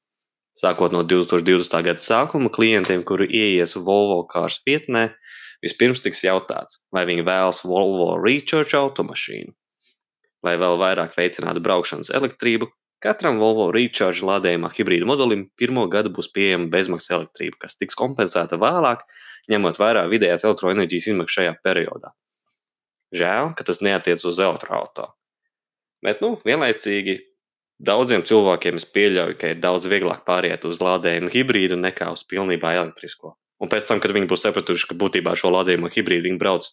Sākot 0.58 0.94
no 0.96 1.04
2020. 1.06 1.84
gada 1.86 2.02
sākuma, 2.02 2.50
klientiem, 2.50 3.04
kuri 3.06 3.28
ieies 3.30 3.76
Volvo 3.78 4.24
kārs 4.32 4.58
vietnē, 4.66 5.12
vispirms 5.62 6.02
tiks 6.02 6.24
jautāts, 6.26 6.82
vai 6.94 7.06
viņi 7.10 7.26
vēlas 7.28 7.62
Volvo 7.66 8.16
Recharge 8.18 8.74
automašīnu. 8.80 9.54
Lai 10.46 10.56
vēl 10.58 10.80
vairāk 10.82 11.14
veicinātu 11.18 11.62
braukšanas 11.62 12.10
elektrību, 12.18 12.72
katram 13.06 13.38
Volvo 13.42 13.70
Recharge 13.76 14.26
lādējumā 14.26 14.72
hibrīda 14.74 15.06
modelim 15.10 15.46
pirmo 15.62 15.86
gadu 15.94 16.14
būs 16.18 16.32
pieejama 16.34 16.72
bezmaksas 16.74 17.14
elektrība, 17.20 17.62
kas 17.66 17.78
tiks 17.78 17.98
kompensēta 18.00 18.58
vēlāk, 18.62 19.06
ņemot 19.54 19.78
vērā 19.82 20.08
vidējās 20.10 20.48
elektroenerģijas 20.50 21.12
izmaksas 21.14 21.38
šajā 21.38 21.58
periodā. 21.66 22.18
Žēl, 23.16 23.54
ka 23.56 23.64
tas 23.68 23.80
neatiecas 23.86 24.26
uz 24.28 24.40
elektroautorātu. 24.44 25.08
Bet, 26.04 26.20
nu, 26.22 26.36
vienlaicīgi 26.46 27.18
daudziem 27.88 28.24
cilvēkiem 28.28 28.80
es 28.82 28.86
pieļauju, 28.94 29.38
ka 29.40 29.54
ir 29.54 29.62
daudz 29.64 29.88
vieglāk 29.90 30.26
pāriet 30.28 30.66
uz 30.68 30.82
lādējumu 30.84 31.32
hibrīdu 31.34 31.78
nekā 31.80 32.12
uz 32.14 32.26
pilnībā 32.28 32.74
elektrisko. 32.78 33.36
Un 33.64 33.72
pēc 33.72 33.88
tam, 33.90 34.02
kad 34.04 34.14
viņi 34.14 34.30
būs 34.30 34.44
sapratuši, 34.46 34.92
ka 34.92 35.00
būtībā 35.02 35.34
šo 35.40 35.50
lādējumu 35.56 35.90
hibrīdu 35.94 36.28
viņi 36.30 36.42
brauc 36.42 36.68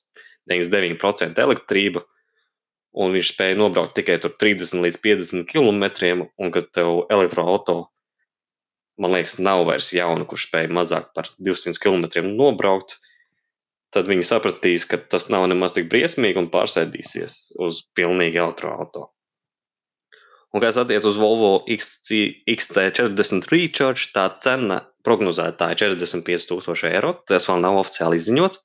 99% 0.50 1.40
elektrība, 1.40 2.04
un 2.94 3.14
viņš 3.16 3.32
spēja 3.32 3.56
nobraukt 3.58 3.96
tikai 3.96 4.18
30 4.22 4.84
līdz 4.84 5.00
50 5.06 5.48
km, 5.50 5.86
un 6.38 6.52
kad 6.54 6.68
tev 6.76 7.06
elektroautorāta, 7.14 7.88
man 9.00 9.16
liekas, 9.16 9.38
nav 9.42 9.64
vairs 9.66 9.90
jauna, 9.96 10.26
kurš 10.28 10.50
spēj 10.50 10.68
mazāk 10.70 11.10
par 11.16 11.30
200 11.40 11.80
km 11.82 12.28
nobraukt, 12.28 12.98
tad 13.94 14.10
viņi 14.10 14.26
sapratīs, 14.26 14.86
ka 14.90 14.98
tas 14.98 15.28
nav 15.32 15.46
nemaz 15.50 15.76
tik 15.76 15.88
briesmīgi 15.92 16.40
un 16.42 16.50
pārsēdīsies 16.52 17.36
uz 17.64 17.84
pilnīgi 17.96 18.42
elektroautorātu. 18.42 19.10
Un, 20.54 20.62
kas 20.62 20.76
attiecas 20.78 21.08
uz 21.08 21.16
Volvo 21.18 21.64
XC, 21.66 22.44
XC40 22.46 23.48
Recharge, 23.50 24.12
tā 24.14 24.28
cena 24.42 24.84
prognozētā 25.06 25.72
ir 25.72 25.80
45,000 25.80 26.92
eiro. 26.92 27.10
Tas 27.26 27.48
vēl 27.50 27.58
nav 27.64 27.80
oficiāli 27.80 28.20
izziņots. 28.20 28.60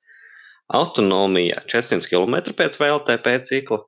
Autonomija 0.79 1.63
400 1.65 2.05
km 2.11 2.53
pēc 2.59 2.77
VLTP 2.77 3.33
cikla. 3.49 3.81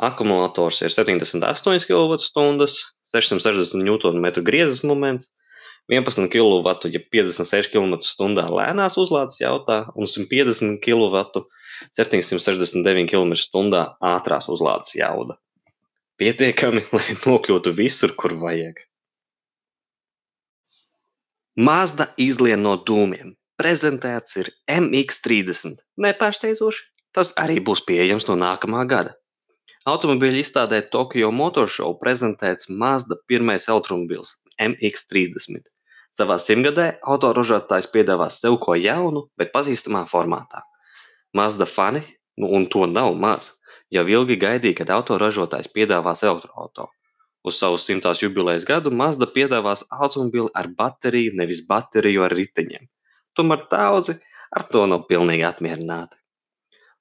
Akumulators 0.00 0.78
ir 0.86 0.94
78 0.94 1.90
kWh, 1.90 2.70
660 3.10 3.82
Nm 3.82 4.30
griezes 4.46 4.84
moments, 4.86 5.26
11 5.90 6.30
kW, 6.30 6.74
ja 6.94 7.02
56 7.18 7.72
km/h 7.74 8.48
lēnās 8.54 8.98
uzlādes 9.00 9.40
jautā, 9.42 9.82
un 9.98 10.06
150 10.06 10.78
kW, 10.84 11.44
769 11.98 13.10
km/h 13.10 13.86
ātrās 14.14 14.50
uzlādes 14.52 14.94
jauda 14.94 15.40
pietiekami, 16.20 16.84
lai 16.96 17.16
nokļūtu 17.24 17.74
visur, 17.76 18.14
kur 18.20 18.36
vajag. 18.44 18.84
Mazda 21.60 22.08
izlien 22.20 22.62
no 22.64 22.76
dūmiem. 22.88 23.34
Prezentēts 23.60 24.38
ir 24.40 24.48
MX30. 24.72 25.80
Nepārsteidzoši, 26.00 26.84
tas 27.16 27.34
arī 27.40 27.58
būs 27.64 27.82
pieejams 27.88 28.28
no 28.30 28.38
nākamā 28.40 28.86
gada. 28.88 29.16
Automobīļu 29.90 30.40
izstādē 30.40 30.80
Tokyo 30.92 31.28
Motor 31.32 31.68
Show 31.68 31.96
prezentēts 32.00 32.68
Mazda 32.82 33.16
pirmais 33.28 33.68
automobils 33.72 34.36
MX30. 34.60 35.68
Savā 36.16 36.40
simtgadē 36.42 36.86
autoražotājs 37.06 37.86
piedāvās 37.92 38.40
sev 38.42 38.58
ko 38.62 38.74
jaunu, 38.74 39.28
bet 39.38 39.52
pazīstamā 39.54 40.04
formātā. 40.10 40.64
Mazda 41.36 41.68
fani, 41.70 42.02
nu, 42.40 42.50
un 42.50 42.66
to 42.72 42.86
nav 42.90 43.14
maz, 43.14 43.52
Jau 43.90 44.04
ilgi 44.06 44.36
gaidīja, 44.38 44.76
kad 44.80 44.90
autoražotājs 44.94 45.68
piedāvās 45.74 46.22
elektroauto. 46.22 46.86
Uz 47.42 47.56
savu 47.58 47.78
simtās 47.80 48.20
jubilejas 48.22 48.66
gadu 48.68 48.92
Mazda 48.94 49.26
piedāvās 49.26 49.82
automobili 49.90 50.52
ar 50.54 50.68
bateriju, 50.78 51.32
nevis 51.40 51.64
bateriju 51.66 52.22
ar 52.26 52.34
riteņiem. 52.38 52.86
Tomēr 53.34 53.64
daudzi 53.72 54.14
ar 54.54 54.66
to 54.70 54.84
nav 54.92 55.08
pilnīgi 55.10 55.46
apmierināti. 55.48 56.20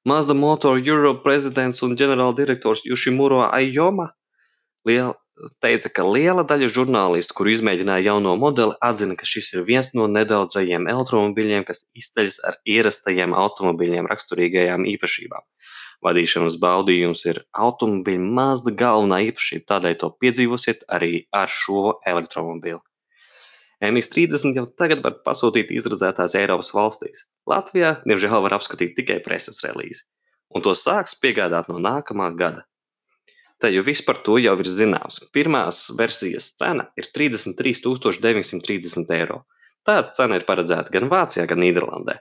Mazda 0.10 0.34
Motor 0.34 0.80
Europe 0.80 1.22
prezidents 1.28 1.84
un 1.86 1.94
ģenerāldirektors 2.00 2.82
Jušimuro 2.88 3.44
Aijoma 3.46 4.08
liel, 4.90 5.14
teica, 5.64 5.92
ka 6.00 6.06
liela 6.08 6.46
daļa 6.48 6.70
žurnālistu, 6.76 7.36
kur 7.38 7.50
izmēģināja 7.52 8.12
jauno 8.12 8.36
modeli, 8.40 8.78
atzina, 8.86 9.18
ka 9.20 9.28
šis 9.30 9.54
ir 9.56 9.66
viens 9.68 9.92
no 9.98 10.08
nedaudzajiem 10.12 10.88
elektromobiļiem, 10.92 11.68
kas 11.68 11.86
izceļas 11.98 12.42
ar 12.50 12.60
ierastajiem 12.78 13.36
automobiļiem 13.38 14.10
raksturīgajām 14.12 14.88
īpašībām 14.96 15.48
Vadīšanas 16.06 16.56
baudījums 16.64 17.26
ir 17.28 17.42
automobīļa 17.66 18.28
Mazda 18.38 18.72
galvenā 18.82 19.20
īpašība, 19.30 19.66
tādēļ 19.72 19.98
to 20.04 20.10
piedzīvosiet 20.24 20.86
arī 20.98 21.26
ar 21.36 21.52
šo 21.52 21.98
elektromobīli. 22.12 22.80
MX30 23.84 24.56
jau 24.60 24.66
tagad 24.80 25.04
var 25.04 25.18
pasūtīt 25.26 25.74
izredzētās 25.76 26.36
Eiropas 26.40 26.72
valstīs. 26.76 27.28
Latvijā, 27.48 27.98
diemžēl, 28.08 28.40
var 28.46 28.56
apskatīt 28.60 28.96
tikai 28.96 29.20
preses 29.24 29.60
relīzi, 29.64 30.06
un 30.56 30.64
to 30.64 30.76
sāks 30.76 31.16
piegādāt 31.20 31.72
no 31.72 31.80
nākamā 31.84 32.32
gada. 32.42 32.66
Te 33.60 33.72
jau 33.74 33.84
viss 33.84 34.06
par 34.08 34.22
to 34.24 34.38
jau 34.40 34.56
ir 34.62 34.70
zināms. 34.72 35.20
Pirmās 35.36 35.90
versijas 36.00 36.54
cena 36.60 36.86
ir 37.00 37.10
33,930 37.16 39.12
eiro. 39.18 39.44
Tāda 39.88 40.14
cena 40.16 40.40
ir 40.40 40.46
paredzēta 40.48 40.94
gan 40.96 41.10
Vācijā, 41.12 41.44
gan 41.50 41.60
Nīderlandē. 41.64 42.16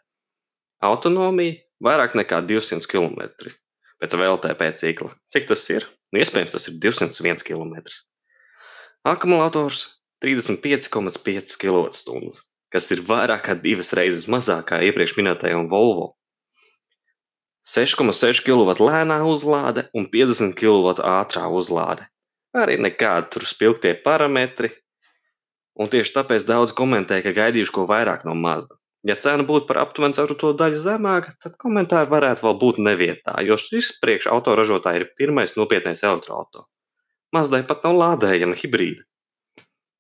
Autonomija 0.89 1.59
vairāk 1.83 2.17
nekā 2.19 2.43
200 2.47 2.91
km 2.91 3.23
pēc 3.99 4.15
VLTP 4.19 4.73
cikla. 4.83 5.15
Cik 5.31 5.49
tas 5.51 5.65
ir? 5.75 5.87
Nu, 6.13 6.23
iespējams, 6.23 6.55
tas 6.55 6.69
ir 6.71 6.79
201 6.83 7.45
km. 7.47 7.83
Akumulators 9.07 9.85
35,5 10.25 11.59
kWh, 11.63 12.39
kas 12.75 12.91
ir 12.95 13.05
vairāk 13.07 13.45
kā 13.47 13.55
divas 13.59 13.93
reizes 13.95 14.27
mazāk 14.31 14.73
kā 14.73 14.83
iepriekš 14.89 15.15
minētajam 15.19 15.69
Volvo. 15.71 16.18
6,6 17.69 18.41
kW 18.47 18.75
lēnā 18.81 19.19
uzlāde 19.29 19.89
un 19.93 20.09
50 20.13 20.55
kW 20.57 20.95
ātrā 21.05 21.49
uzlāde. 21.53 22.07
Arī 22.57 22.79
nekādi 22.81 23.35
tur 23.35 23.45
spilgtie 23.45 23.93
parametri, 24.05 24.71
un 25.77 25.91
tieši 25.93 26.15
tāpēc 26.17 26.47
daudz 26.49 26.73
komentē, 26.79 27.21
ka 27.25 27.35
gaidījuši 27.37 27.75
ko 27.77 27.85
vairāk 27.91 28.25
no 28.29 28.35
Mazda. 28.39 28.79
Ja 29.07 29.15
cena 29.25 29.45
būtu 29.47 29.69
par 29.69 29.79
aptuveni 29.85 30.17
ceturto 30.17 30.55
daļu 30.59 30.81
zemāka, 30.81 31.35
tad 31.45 31.55
komentāri 31.61 32.11
varētu 32.11 32.47
vēl 32.47 32.57
būt 32.63 32.81
nevietā, 32.89 33.37
jo 33.47 33.61
šis 33.61 33.93
priekš 34.03 34.27
autoražotāja 34.33 35.05
ir 35.05 35.13
pirmais 35.21 35.55
nopietnais 35.61 36.03
elektroautorāts. 36.03 36.73
Mazdai 37.37 37.63
pat 37.69 37.85
nav 37.85 38.01
lādējama 38.01 38.57
hibrīda. 38.59 39.05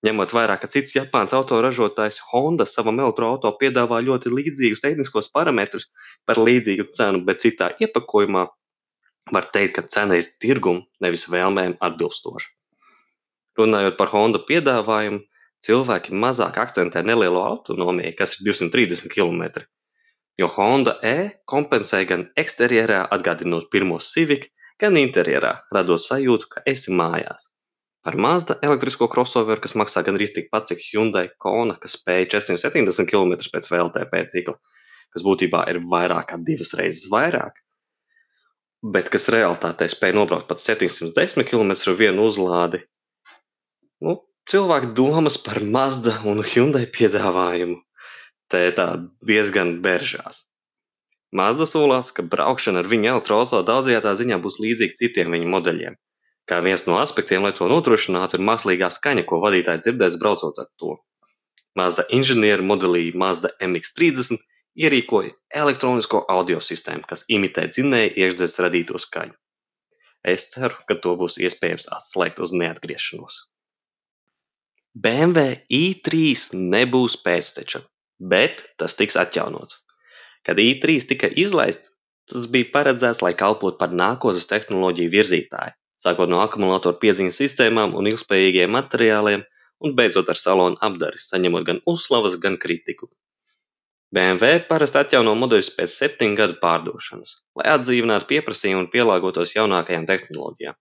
Ņemot 0.07 0.31
vērā, 0.31 0.55
ka 0.63 0.69
cits 0.71 0.95
Japāns 0.95 1.33
autoražotājs 1.35 2.21
Honda 2.29 2.67
savam 2.71 3.01
elektroautorātam 3.03 3.57
piedāvā 3.59 3.99
ļoti 4.07 4.31
līdzīgus 4.31 4.83
tehniskos 4.85 5.31
parametrus 5.35 5.89
par 6.29 6.39
līdzīgu 6.39 6.87
cenu, 6.95 7.25
bet 7.27 7.43
citā 7.43 7.73
iepakojumā, 7.83 8.45
var 9.35 9.49
teikt, 9.57 9.75
ka 9.79 9.83
cena 9.97 10.21
ir 10.21 10.29
tirgum, 10.45 10.85
nevis 11.03 11.27
vēlmēm 11.33 11.75
atbilstoša. 11.89 12.55
Runājot 13.59 13.99
par 13.99 14.13
Honda 14.15 14.39
piedāvājumu, 14.47 15.19
cilvēki 15.67 16.15
mazāk 16.15 16.63
akcentē 16.63 17.03
nelielo 17.03 17.43
autonomiju, 17.43 18.15
kas 18.23 18.37
ir 18.39 18.47
230 18.53 19.11
km. 19.11 19.67
Jo 20.39 20.47
Honda 20.55 20.95
E 21.03 21.43
kompensē 21.51 22.05
gan 22.07 22.29
eksterjerā, 22.39 23.03
atgādinot 23.11 23.67
pirmo 23.75 23.99
Civic, 23.99 24.47
gan 24.79 24.95
interjerā, 25.01 25.57
radot 25.75 25.99
sajūtu, 26.07 26.55
ka 26.55 26.63
esi 26.71 26.95
mājās. 26.95 27.51
Ar 28.09 28.17
Mazda 28.17 28.55
elektrisko 28.65 29.05
crossoveru, 29.13 29.61
kas 29.61 29.75
maksā 29.77 30.01
gandrīz 30.07 30.31
tikpat, 30.33 30.71
cik 30.71 30.85
Hyundai 30.87 31.27
Kona, 31.45 31.75
kas 31.83 31.99
spēj 31.99 32.31
470 32.33 33.09
km 33.11 33.35
pēc 33.53 33.67
VLTP 33.69 34.23
cikla, 34.33 34.55
kas 35.13 35.25
būtībā 35.27 35.65
ir 35.73 35.83
vairāk 35.93 36.31
kā 36.31 36.39
divas 36.47 36.73
reizes 36.79 37.11
vairāk, 37.13 37.59
bet 38.97 39.11
kas 39.13 39.29
realitātē 39.35 39.91
spēj 39.93 40.17
nobraukt 40.17 40.49
pat 40.49 40.65
710 40.65 41.45
km 41.51 41.75
ar 41.75 41.99
vienu 42.01 42.25
uzlādi, 42.31 42.81
nu, 44.07 44.17
cilvēku 44.49 44.95
domas 44.97 45.37
par 45.45 45.61
Mazda 45.77 46.17
un 46.33 46.41
Hyundai 46.41 46.87
piedāvājumu 46.89 47.83
te 48.49 48.65
tā 48.73 48.89
diezgan 49.29 49.79
beržās. 49.85 50.47
Mazda 51.37 51.69
solās, 51.69 52.09
ka 52.17 52.25
braukšana 52.25 52.81
ar 52.81 52.89
viņu 52.89 53.13
elektroautorātu 53.13 53.69
daudzajā 53.69 54.15
ziņā 54.23 54.39
būs 54.41 54.63
līdzīga 54.65 54.97
citiem 55.03 55.35
viņa 55.37 55.57
modeļiem. 55.59 55.99
Kā 56.49 56.63
viens 56.65 56.87
no 56.89 56.97
aspektiem, 56.97 57.45
lai 57.45 57.53
to 57.57 57.69
nodrošinātu, 57.69 58.39
ir 58.39 58.47
mākslīgā 58.49 58.89
skaņa, 58.95 59.25
ko 59.29 59.41
vadītājs 59.43 59.85
dzirdēs 59.85 60.17
braucot 60.21 60.61
ar 60.63 60.69
to. 60.81 60.95
Mazda 61.77 62.07
inženieri 62.19 62.65
modelī 62.65 63.03
Mazda 63.23 63.51
MX30 63.63 64.41
ierīkoja 64.87 65.35
elektronisko 65.63 66.23
audio 66.33 66.63
sistēmu, 66.65 67.05
kas 67.11 67.27
imitē 67.29 67.67
dzinēju 67.69 68.15
iekšzemes 68.17 68.57
radīto 68.65 69.01
skaņu. 69.05 69.37
Es 70.33 70.49
ceru, 70.55 70.79
ka 70.89 70.97
to 71.05 71.15
būs 71.21 71.37
iespējams 71.43 71.89
atslēgt 71.95 72.41
uz 72.45 72.55
neatgriešanos. 72.63 73.43
BMW 74.99 75.61
i3 75.71 76.57
nebūs 76.75 77.19
pēcteča, 77.23 77.85
bet 78.33 78.65
tas 78.81 78.97
tiks 78.99 79.19
atjaunots. 79.21 79.79
Kad 80.47 80.59
i3 80.63 81.05
tika 81.13 81.31
izlaists, 81.45 81.93
tas 82.31 82.49
bija 82.51 82.71
paredzēts, 82.75 83.23
lai 83.23 83.35
kalpotu 83.39 83.79
par 83.79 83.95
nākotnes 83.95 84.49
tehnoloģiju 84.51 85.13
virzītāju, 85.13 85.78
sākot 86.03 86.31
no 86.31 86.43
akumulātoru 86.45 86.99
pieziņas 87.03 87.41
sistēmām 87.43 87.95
un 87.99 88.11
ilgspējīgiem 88.11 88.75
materiāliem 88.75 89.45
un 89.85 89.95
beidzot 89.99 90.31
ar 90.33 90.39
salonu 90.39 90.79
apdari, 90.83 91.21
saņemot 91.23 91.67
gan 91.67 91.81
uzslavas, 91.87 92.39
gan 92.43 92.59
kritiku. 92.59 93.11
BMW 94.15 94.63
parasti 94.69 95.03
atjauno 95.03 95.35
modeļus 95.37 95.75
pēc 95.77 95.95
septiņu 96.01 96.37
gadu 96.39 96.57
pārdošanas, 96.63 97.35
lai 97.61 97.69
atdzīvinātu 97.75 98.31
pieprasījumu 98.31 98.87
un 98.87 98.91
pielāgotos 98.95 99.53
jaunākajām 99.59 100.09
tehnoloģijām. 100.09 100.79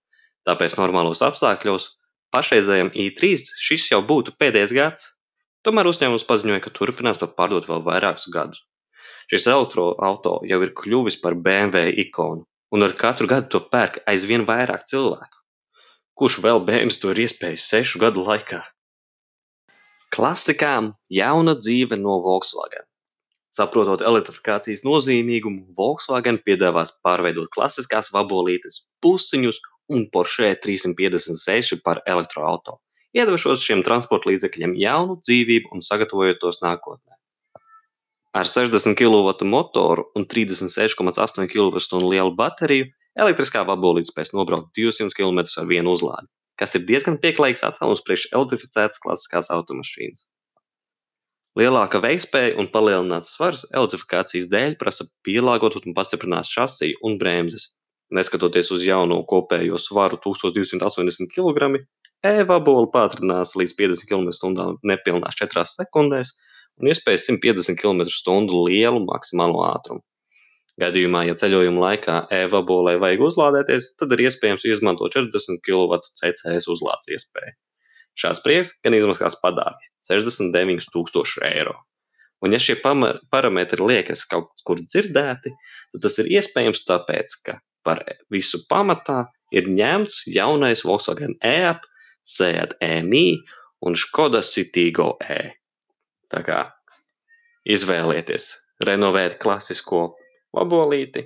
Tāpēc 0.48 0.78
normālos 0.80 1.20
apstākļos 1.26 1.90
Pašreizējam 2.34 2.90
i3 2.92 3.54
šis 3.66 3.86
jau 3.90 4.02
būtu 4.08 4.34
pēdējais 4.40 4.72
gads, 4.76 5.04
tomēr 5.64 5.88
uzņēmums 5.88 6.26
paziņoja, 6.28 6.60
ka 6.64 6.72
turpinās 6.78 7.20
to 7.20 7.28
pārdot 7.38 7.68
vēl 7.70 7.80
vairākus 7.86 8.28
gadus. 8.34 8.60
Šis 9.32 9.46
elektroauto 9.52 10.34
jau 10.50 10.58
ir 10.64 10.74
kļuvis 10.76 11.16
par 11.22 11.36
BMW 11.46 11.94
ikonu, 12.04 12.44
un 12.74 12.84
ar 12.86 12.94
katru 13.02 13.28
gadu 13.30 13.48
to 13.54 13.60
pērk 13.72 14.00
aizvien 14.12 14.44
vairāk 14.48 14.84
cilvēku. 14.90 15.36
Kurš 16.18 16.40
vēl 16.44 16.64
BMW 16.66 16.98
to 17.02 17.14
ir 17.14 17.22
iespējis 17.24 17.68
sešu 17.72 18.00
gadu 18.02 18.24
laikā? 18.26 18.60
Klasikām 20.14 20.94
jauna 21.12 21.54
dzīve 21.60 21.98
no 22.00 22.18
Volkswagen. 22.24 22.86
Saprotot 23.54 24.02
elektrifikācijas 24.06 24.84
nozīmīgumu, 24.86 25.74
Volkswagen 25.78 26.38
piedāvās 26.44 26.92
pārveidot 27.04 27.50
klasiskās 27.54 28.10
vabolītes 28.14 28.82
pusiņus 29.04 29.60
un 29.94 30.04
Porsche 30.12 30.50
356 30.64 31.80
par 31.84 32.02
elektroautorātu, 32.06 32.80
iedvešot 33.16 33.62
šiem 33.64 33.84
transporta 33.86 34.30
līdzekļiem 34.30 34.76
jaunu 34.78 35.18
dzīvību 35.24 35.72
un 35.74 35.84
sagatavojot 35.84 36.42
tos 36.44 36.60
nākotnē. 36.64 37.17
Ar 38.38 38.46
60 38.46 38.94
kW 38.94 39.32
motoru 39.50 40.04
un 40.14 40.24
36,8 40.30 41.48
kWh 41.50 42.02
lielu 42.12 42.34
bateriju 42.38 42.86
elektriskā 43.18 43.64
vabolīte 43.66 44.12
spēs 44.12 44.30
nobraukt 44.30 44.68
200 44.78 45.10
km 45.16 45.40
ar 45.42 45.66
vienu 45.66 45.94
uzlādi, 45.96 46.28
kas 46.60 46.78
ir 46.78 46.84
diezgan 46.86 47.18
pieklājīgs 47.24 47.64
attālums 47.66 48.04
priekš 48.06 48.28
elektrificētas 48.30 49.02
klasiskās 49.02 49.50
automašīnas. 49.56 50.28
Lielāka 51.58 51.98
veiktspēja 52.04 52.54
un 52.62 52.70
palielināts 52.70 53.34
svars 53.34 53.64
elektrifikācijas 53.72 54.46
dēļ 54.52 54.78
prasa 54.78 55.08
pielāgotu 55.26 55.82
un 55.82 55.98
pastiprinātu 55.98 56.54
šasiju 56.60 57.02
un 57.08 57.18
bremzes. 57.18 57.72
Neskatoties 58.14 58.70
uz 58.70 58.84
jauno 58.86 59.18
kopējo 59.26 59.80
svaru 59.82 60.20
1280 60.22 61.34
kg, 61.34 61.82
e-vabola 62.22 62.86
pātrinās 62.94 63.56
līdz 63.58 63.74
50 63.82 64.12
km/h 64.12 64.76
nepilnās 64.86 65.42
4 65.42 65.66
sekundēs, 65.74 66.38
un 66.78 66.90
iespējas 66.92 67.26
150 67.30 67.78
km/h 67.80 68.62
lielu 68.68 69.02
maksimālo 69.06 69.64
ātrumu. 69.68 70.04
Gadījumā, 70.78 71.24
ja 71.26 71.34
ceļojuma 71.34 71.82
laikā 71.82 72.16
e-vabolē 72.36 72.94
vajag 73.02 73.24
uzlādēties, 73.26 73.94
tad 73.98 74.12
ir 74.14 74.28
iespējams 74.28 74.66
izmantot 74.70 75.16
40 75.16 75.58
kW 75.66 75.98
CCS 76.20 76.68
uzlādes 76.70 77.10
iespēju. 77.16 77.56
Šāds 78.18 78.42
prieks 78.44 78.70
gan 78.84 78.94
izmaksās 78.94 79.38
padārgi- 79.42 79.90
69,000 80.10 81.42
eiro. 81.50 81.74
Un, 82.42 82.54
ja 82.54 82.60
šie 82.62 82.76
parametri 82.78 83.82
liekas 83.82 84.22
kaut 84.30 84.62
kur 84.66 84.78
dzirdēti, 84.78 85.50
tad 85.92 86.04
tas 86.06 86.18
ir 86.22 86.30
iespējams 86.38 86.84
tāpēc, 86.86 87.34
ka 87.42 87.58
par 87.82 88.04
visu 88.30 88.62
pamatā 88.70 89.24
ir 89.50 89.66
ņemts 89.66 90.28
jaunais 90.30 90.84
Volkswagen 90.86 91.34
e-app, 91.42 91.82
Seat 92.22 92.76
EMI 92.84 93.40
un 93.82 93.94
Škoda 93.96 94.42
Citigo 94.44 95.16
E. 95.24 95.57
Tā 96.32 96.42
kā 96.44 96.58
izvēlieties 97.68 98.48
renovēt 98.84 99.38
klasisko 99.42 100.02
vabolīti 100.56 101.24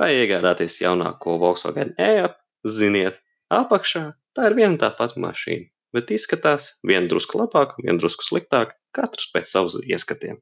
vai 0.00 0.12
iegādāties 0.22 0.78
jaunāko 0.80 1.36
Volkswagen 1.42 1.92
e-app, 2.00 2.38
ziniet, 2.64 3.20
apakšā 3.52 4.04
tā 4.36 4.48
ir 4.48 4.56
viena 4.56 4.80
tā 4.80 4.90
pati 4.96 5.20
mašīna, 5.20 5.68
bet 5.96 6.12
izskatās 6.16 6.70
viena 6.86 7.08
drusku 7.10 7.40
labāk, 7.40 7.76
viena 7.82 7.98
drusku 8.00 8.24
sliktāk, 8.24 8.72
katrs 8.96 9.28
pēc 9.34 9.52
savas 9.52 9.76
ieskatiem. 9.84 10.40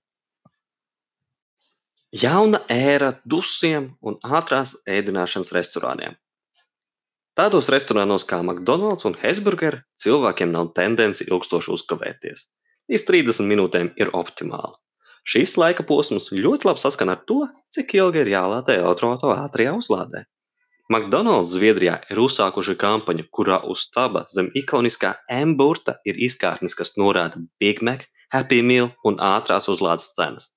Jauna 2.15 2.63
ēra 2.73 3.13
dusiem 3.29 3.91
un 4.01 4.17
ātrās 4.25 4.79
ēdināšanas 4.89 5.53
restorāniem. 5.53 6.15
Tādos 7.37 7.69
restorānos 7.71 8.25
kā 8.27 8.39
McDonald's 8.43 9.05
un 9.07 9.19
Hesburger 9.19 9.83
cilvēkiem 10.01 10.55
nav 10.55 10.73
tendence 10.79 11.27
ilgstoši 11.29 11.75
uzkavēties 11.77 12.47
līdz 12.89 13.05
30 13.11 13.49
minūtēm 13.49 13.91
ir 14.01 14.13
optimāli. 14.17 14.77
Šīs 15.29 15.59
laika 15.61 15.85
posms 15.85 16.31
ļoti 16.33 16.69
labi 16.69 16.81
saskan 16.81 17.13
ar 17.13 17.21
to, 17.29 17.43
cik 17.75 17.93
ilgi 17.99 18.23
ir 18.23 18.31
jālādē 18.33 18.79
elektroautorāta 18.81 19.45
ātrajā 19.45 19.75
uzlādē. 19.77 20.23
McDonald's 20.89 21.53
Zviedrijā 21.53 21.99
ir 22.09 22.21
uzsākuši 22.23 22.79
kampaņu, 22.81 23.27
kurā 23.29 23.59
uz 23.69 23.83
staba 23.85 24.23
zem 24.33 24.49
ikoniskā 24.57 25.11
M-burta 25.43 25.99
ir 26.09 26.17
izkārtnes, 26.29 26.73
kas 26.79 26.95
norāda 26.97 27.43
Big 27.61 27.83
Mac, 27.85 28.07
Happy 28.33 28.63
Meal 28.65 28.89
un 29.05 29.21
ātrās 29.21 29.69
uzlādes 29.69 30.09
cenas. 30.17 30.49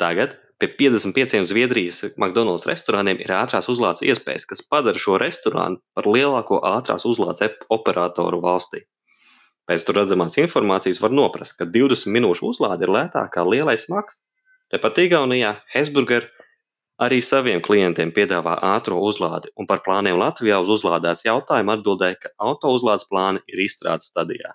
Tagad 0.00 0.38
pie 0.56 0.70
55 0.80 1.44
Zviedrijas 1.52 2.00
McDonald's 2.16 2.64
restorāniem 2.64 3.20
ir 3.20 3.36
ātrās 3.36 3.68
uzlādes 3.68 4.00
iespējas, 4.08 4.48
kas 4.48 4.64
padara 4.64 5.04
šo 5.04 5.20
restorānu 5.20 5.82
par 5.92 6.08
lielāko 6.08 6.64
ātrās 6.64 7.04
uzlādes 7.04 7.60
operatoru 7.68 8.40
valstī. 8.40 8.86
Pēc 9.66 9.84
tur 9.86 9.98
redzamās 9.98 10.36
informācijas 10.38 11.00
var 11.02 11.14
noprast, 11.18 11.56
ka 11.58 11.66
20 11.66 12.12
minūšu 12.14 12.52
uzlāde 12.52 12.86
ir 12.86 12.92
lētāka 12.94 13.32
kā 13.38 13.44
lielais 13.46 13.88
maks. 13.90 14.20
Tepat 14.70 15.00
Igaunijā 15.02 15.56
Hesburger 15.74 16.28
arī 17.02 17.18
saviem 17.22 17.62
klientiem 17.62 18.12
piedāvā 18.14 18.54
ātro 18.74 19.00
uzlādi, 19.08 19.50
un 19.58 19.66
par 19.70 19.82
plāniem 19.86 20.18
Latvijā 20.20 20.60
uz 20.62 20.70
uzlādēts 20.78 21.26
jautājumu 21.26 21.74
atbildēja, 21.74 22.20
ka 22.22 22.32
auto 22.50 22.70
uzlādes 22.76 23.08
plāni 23.10 23.42
ir 23.50 23.64
izstrādes 23.66 24.12
stadijā. 24.12 24.54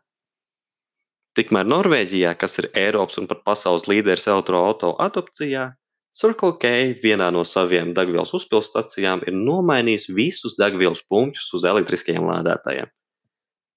Tikmēr 1.38 1.68
Norvēģijā, 1.68 2.32
kas 2.40 2.58
ir 2.60 2.72
Eiropas 2.76 3.20
un 3.22 3.28
pat 3.28 3.44
pasaules 3.48 3.88
līderis 3.88 4.28
elektroauto 4.28 4.96
adopcijā, 5.00 5.70
Circle 6.12 6.58
K 6.60 6.72
vienā 7.04 7.30
no 7.32 7.46
saviem 7.48 7.94
degvielas 7.96 8.34
uzpilstacijām 8.36 9.22
ir 9.28 9.36
nomainījis 9.36 10.10
visus 10.12 10.58
degvielas 10.60 11.00
punktus 11.08 11.48
uz 11.56 11.64
elektriskajiem 11.72 12.28
lādētājiem. 12.28 12.90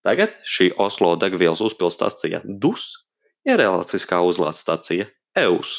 Tagad 0.05 0.37
šī 0.45 0.71
Oslo 0.85 1.15
degvielas 1.17 1.63
uzpildes 1.65 1.97
stacija 1.97 2.43
DUS 2.45 2.91
ir 3.49 3.61
elektriskā 3.65 4.21
uzlādes 4.21 4.61
stacija 4.61 5.09
EUS. 5.41 5.79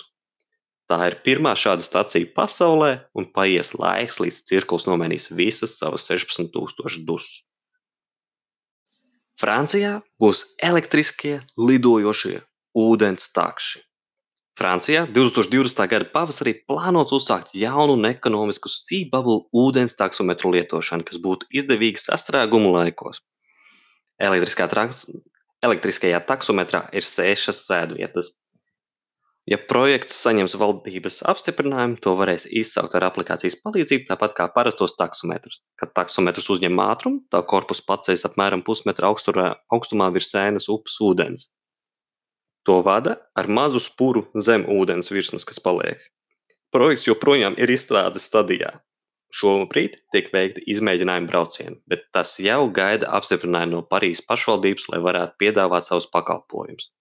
Tā 0.89 0.97
ir 1.09 1.17
pirmā 1.25 1.55
šāda 1.57 1.81
stacija 1.81 2.29
pasaulē, 2.33 2.91
un 3.17 3.29
paies 3.33 3.71
laiks, 3.77 4.19
līdz 4.21 4.41
cirklis 4.49 4.85
nomainīs 4.89 5.31
visas 5.33 5.77
savas 5.79 6.05
16,000 6.09 7.05
DUS. 7.07 7.29
Francijā 9.41 9.97
būs 10.21 10.43
elektriskie 10.63 11.39
lidojošie 11.57 12.37
ūdens 12.81 13.31
takši. 13.35 13.81
Francijā 14.55 15.01
2020. 15.11 15.81
gada 15.91 16.07
pavasarī 16.13 16.53
plānots 16.69 17.11
uzsākt 17.17 17.51
jaunu 17.59 17.97
un 17.97 18.07
ekonomisku 18.07 18.71
Bubble 19.11 19.41
ūdens 19.51 19.97
taksometru 19.99 20.53
lietošanu, 20.55 21.03
kas 21.03 21.19
būtu 21.19 21.49
izdevīga 21.51 21.99
sastrēgumu 21.99 22.71
laikos. 22.77 23.19
Elektriskā 24.21 24.69
elektriskajā 25.65 26.21
taksometrā 26.29 26.85
ir 26.95 27.05
sešas 27.05 27.65
sēdvietas. 27.67 28.31
Ja 29.45 29.59
projekts 29.61 30.17
saņems 30.25 30.55
valdības 30.57 31.19
apstiprinājumu, 31.29 31.99
to 32.01 32.15
varēs 32.17 32.47
izsaukt 32.49 32.95
ar 32.97 33.05
aplikācijas 33.11 33.59
palīdzību, 33.61 34.07
tāpat 34.09 34.33
kā 34.39 34.47
parastos 34.55 34.95
taksometrus. 34.97 35.59
Kad 35.77 35.93
taksometrs 35.99 36.49
uzņem 36.55 36.81
ātrumu, 36.81 37.21
tā 37.29 37.43
korpus 37.45 37.83
paceļas 37.85 38.25
apmēram 38.31 38.65
pusmetra 38.65 39.11
augsturā, 39.11 39.51
augstumā 39.75 40.09
virs 40.15 40.31
sēnes 40.33 40.65
upes 40.73 40.97
ūdens. 40.97 41.51
To 42.65 42.79
vada 42.81 43.19
ar 43.37 43.45
mazu 43.45 43.83
spuru 43.83 44.25
zem 44.47 44.65
ūdens 44.65 45.13
virsmas, 45.13 45.45
kas 45.45 45.61
paliek. 45.61 46.01
Projekts 46.73 47.05
joprojām 47.05 47.53
ir 47.61 47.69
izstrādes 47.69 48.25
stadijā, 48.25 48.71
Šobrīd 49.33 49.97
tiek 50.13 50.29
veikti 50.33 50.63
izmēģinājuma 50.75 51.31
braucieni, 51.31 51.79
bet 51.89 52.05
tas 52.15 52.35
jau 52.39 52.69
gaida 52.75 53.09
apstiprinājumu 53.17 53.79
no 53.79 53.81
Parīzes 53.89 54.23
pašvaldības, 54.29 54.89
lai 54.93 55.01
varētu 55.07 55.39
piedāvāt 55.41 55.87
savus 55.87 56.07
pakalpojumus. 56.13 56.91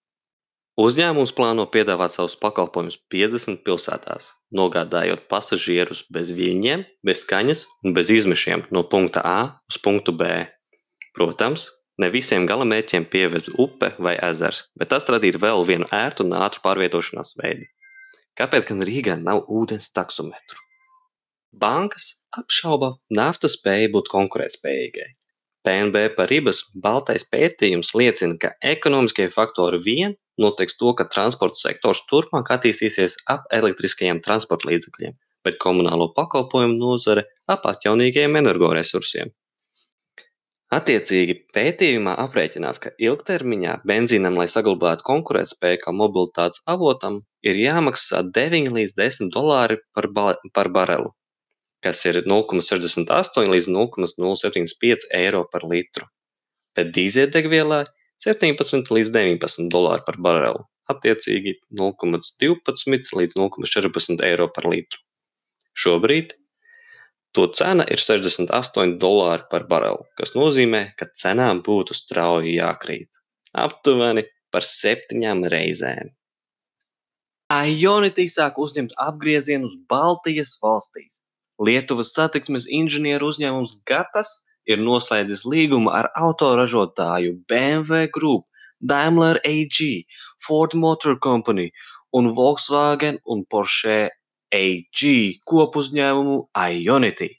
Uzņēmums 0.83 1.31
plāno 1.39 1.69
piedāvāt 1.71 2.17
savus 2.17 2.35
pakalpojumus 2.43 2.97
50 3.15 3.61
pilsētās, 3.67 4.33
nogādājot 4.59 5.29
pasažierus 5.31 6.01
bez 6.17 6.33
viļņiem, 6.35 6.83
bez 7.07 7.23
skaņas 7.23 7.63
un 7.85 7.95
bez 7.95 8.11
izmešiem 8.11 8.67
no 8.75 8.83
punkta 8.95 9.23
A 9.23 9.39
uz 9.71 9.79
punktu 9.85 10.17
B. 10.19 10.33
Protams, 11.15 11.69
ne 12.03 12.11
visiem 12.11 12.49
galamērķiem 12.51 13.07
pieved 13.13 13.53
upe 13.67 13.93
vai 14.03 14.17
ezers, 14.33 14.65
bet 14.75 14.91
tas 14.91 15.07
radītu 15.15 15.39
vēl 15.47 15.63
vienu 15.71 15.87
ērtu 15.95 16.27
un 16.27 16.35
ātru 16.43 16.67
pārvietošanās 16.67 17.37
veidu. 17.39 17.71
Kāpēc 18.35 18.67
gan 18.73 18.83
Rīgā 18.83 19.15
nav 19.23 19.45
ūdens 19.47 19.93
taksometru? 19.95 20.64
Bankas 21.63 22.07
apšauba 22.41 22.89
naftas 23.19 23.55
spēju 23.59 23.91
būt 23.97 24.09
konkurētspējīgai. 24.13 25.07
PNB 25.65 26.01
Paribas 26.17 26.59
baltais 26.87 27.25
pētījums 27.35 27.93
liecina, 27.99 28.35
ka 28.43 28.51
ekonomiskie 28.73 29.29
faktori 29.37 29.79
vien 29.85 30.17
noteiks 30.45 30.77
to, 30.81 30.91
ka 30.99 31.07
transporta 31.15 31.61
sektors 31.61 32.03
turpmāk 32.11 32.51
attīstīsies 32.57 33.17
ap 33.37 33.47
elektriskajiem 33.61 34.21
transporta 34.27 34.69
līdzekļiem, 34.73 35.15
bet 35.47 35.61
komunālo 35.63 36.11
pakalpojumu 36.19 36.77
nozare 36.81 37.25
ap 37.57 37.71
atjaunīgajiem 37.71 38.43
energoresursiem. 38.43 39.33
Attiecīgi 40.75 41.35
pētījumā 41.55 42.17
aprēķināts, 42.27 42.81
ka 42.83 42.91
ilgtermiņā 43.09 43.81
benzīnam, 43.89 44.41
lai 44.41 44.49
saglabātu 44.51 45.07
konkurētspēju 45.07 45.85
kā 45.85 45.95
mobilitātes 45.95 46.65
avotam, 46.75 47.21
ir 47.47 47.61
jāmaksā 47.63 48.25
9 48.39 48.73
līdz 48.79 48.97
10 49.01 49.31
dolāri 49.37 49.79
par, 49.95 50.11
ba 50.17 50.33
par 50.57 50.73
barelu, 50.75 51.13
kas 51.85 52.01
ir 52.09 52.23
0,68 52.25 53.51
līdz 53.53 53.71
0,075 53.77 55.09
eiro 55.19 55.43
par 55.53 55.67
litru, 55.69 56.09
bet 56.77 56.93
dīzeļdegvielai 56.97 57.85
17 58.25 58.95
līdz 58.97 59.11
19 59.17 59.69
dolāri 59.75 60.07
par 60.07 60.21
barelu, 60.27 60.65
attiecīgi 60.93 61.59
0,12 61.81 63.19
līdz 63.21 63.37
0,14 63.41 64.25
eiro 64.31 64.49
par 64.57 64.71
litru. 64.73 65.03
Šobrīd 65.75 66.33
to 67.35 67.49
cena 67.59 67.85
ir 67.91 68.01
68 68.01 68.97
dolāri 69.03 69.45
par 69.51 69.67
barelu, 69.71 70.07
kas 70.19 70.37
nozīmē, 70.39 70.85
ka 70.99 71.11
cenām 71.23 71.65
būtu 71.67 71.97
strauji 71.99 72.57
jākrīt. 72.61 73.11
Aptuveni 73.65 74.25
par 74.55 74.67
septiņām 74.67 75.43
reizēm. 75.51 76.13
Ionity 77.55 78.25
sāk 78.31 78.57
uzņemt 78.63 78.95
apgriezienu 79.03 79.69
uz 79.69 79.75
Baltijas 79.91 80.55
valstīs. 80.63 81.21
Lietuvas 81.63 82.11
satiksmes 82.17 82.67
inženieru 82.67 83.29
uzņēmums 83.33 83.77
Gatas 83.91 84.31
ir 84.67 84.81
noslēdzis 84.83 85.45
līgumu 85.47 85.93
ar 85.95 86.09
autoražotāju 86.19 87.37
BMW 87.51 88.09
Group, 88.17 88.47
Daimler 88.81 89.39
AG, 89.47 89.79
Ford 90.47 90.75
Motor 90.75 91.19
Company 91.23 91.71
un 92.13 92.33
Volkswagen 92.35 93.21
un 93.25 93.45
Porsche 93.51 94.11
AG 94.55 95.07
kopuzņēmumu 95.51 96.37
Ionity 96.67 97.31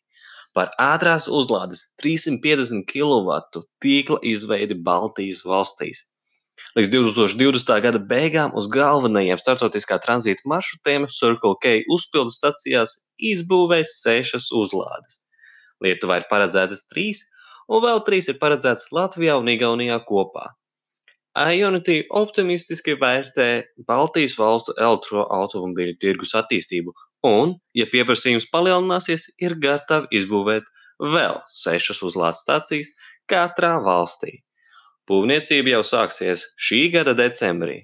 par 0.55 0.71
ātrās 0.79 1.27
uzlādes 1.27 1.83
350 2.03 2.87
kW 2.87 3.39
tīkla 3.83 4.19
izveidi 4.23 4.77
Baltijas 4.87 5.43
valstīs. 5.43 6.05
Līdz 6.75 6.89
2020. 6.91 7.69
gada 7.79 7.99
beigām 8.03 8.51
uz 8.59 8.65
galvenajiem 8.67 9.39
starptautiskā 9.39 9.95
tranzīta 10.03 10.43
maršrutiem 10.51 11.05
Circle 11.07 11.55
K 11.63 11.77
uzpildes 11.95 12.35
stacijās 12.35 12.97
izbūvēs 13.29 13.93
sešas 14.01 14.49
uzlādes. 14.51 15.21
Lietuvā 15.85 16.17
ir 16.19 16.25
paredzētas 16.27 16.83
trīs, 16.91 17.21
un 17.71 17.79
vēl 17.85 18.03
trīs 18.09 18.27
ir 18.27 18.41
paredzētas 18.41 18.91
Latvijā 18.91 19.37
un 19.39 19.47
Igaunijā 19.53 20.01
kopā. 20.09 20.49
Ionity 21.39 22.01
optimistiski 22.11 22.97
vērtē 22.99 23.47
Baltijas 23.87 24.35
valstu 24.35 24.75
elektroautomobīļu 24.75 25.95
tirgus 26.03 26.35
attīstību 26.35 26.91
un, 27.31 27.55
ja 27.71 27.87
pieprasījums 27.87 28.49
palielināsies, 28.51 29.29
ir 29.39 29.55
gatavi 29.63 30.11
izbūvēt 30.19 30.67
vēl 30.99 31.39
sešas 31.55 32.03
uzlādes 32.03 32.43
stacijas 32.43 32.91
katrā 33.31 33.77
valstī. 33.87 34.41
Būvniecība 35.09 35.69
jau 35.69 35.83
sāksies 35.85 36.47
šī 36.67 36.79
gada 36.95 37.13
decembrī, 37.17 37.75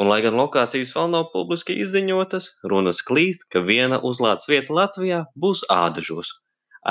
un 0.00 0.10
lai 0.12 0.18
gan 0.24 0.36
lokācijas 0.36 0.90
vēl 0.96 1.08
nav 1.14 1.30
publiski 1.34 1.76
izziņotas, 1.84 2.48
runas 2.72 3.00
klīst, 3.10 3.46
ka 3.52 3.62
viena 3.70 4.00
uzlādes 4.10 4.48
vieta 4.50 4.76
Latvijā 4.76 5.22
būs 5.44 5.62
Ādažos. 5.72 6.34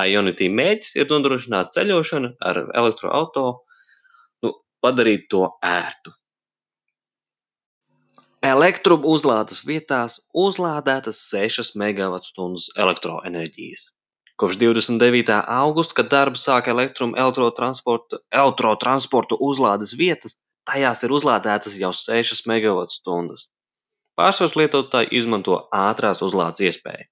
Ionity 0.06 0.48
mērķis 0.54 0.96
ir 1.02 1.06
nodrošināt 1.10 1.70
ceļošanu 1.76 2.32
ar 2.50 2.60
elektroauto, 2.82 3.44
nu, 4.42 4.52
padarīt 4.82 5.30
to 5.30 5.46
ērtu. 5.66 6.14
Elektrubu 8.50 9.10
uzlādes 9.14 9.62
vietās 9.68 10.18
uzlādētas 10.46 11.22
6 11.30 11.74
MWh 11.76 12.70
elektroenerģijas. 12.86 13.90
Kopš 14.40 14.56
29. 14.56 15.34
augusta, 15.52 15.94
kad 15.98 16.08
darbu 16.08 16.40
sāka 16.40 16.72
elektrum 16.72 17.10
elektrotransporta, 17.12 18.22
elektrotransporta 18.32 19.36
uzlādes 19.36 19.92
vietas, 20.00 20.38
tajās 20.64 21.04
ir 21.04 21.12
uzlādētas 21.12 21.74
jau 21.76 21.90
6 21.92 22.46
MWh. 22.48 23.34
Pārsvars 24.16 24.56
lietotāji 24.56 25.12
izmanto 25.20 25.58
ātrās 25.76 26.24
uzlādes 26.24 26.64
iespēju. 26.70 27.04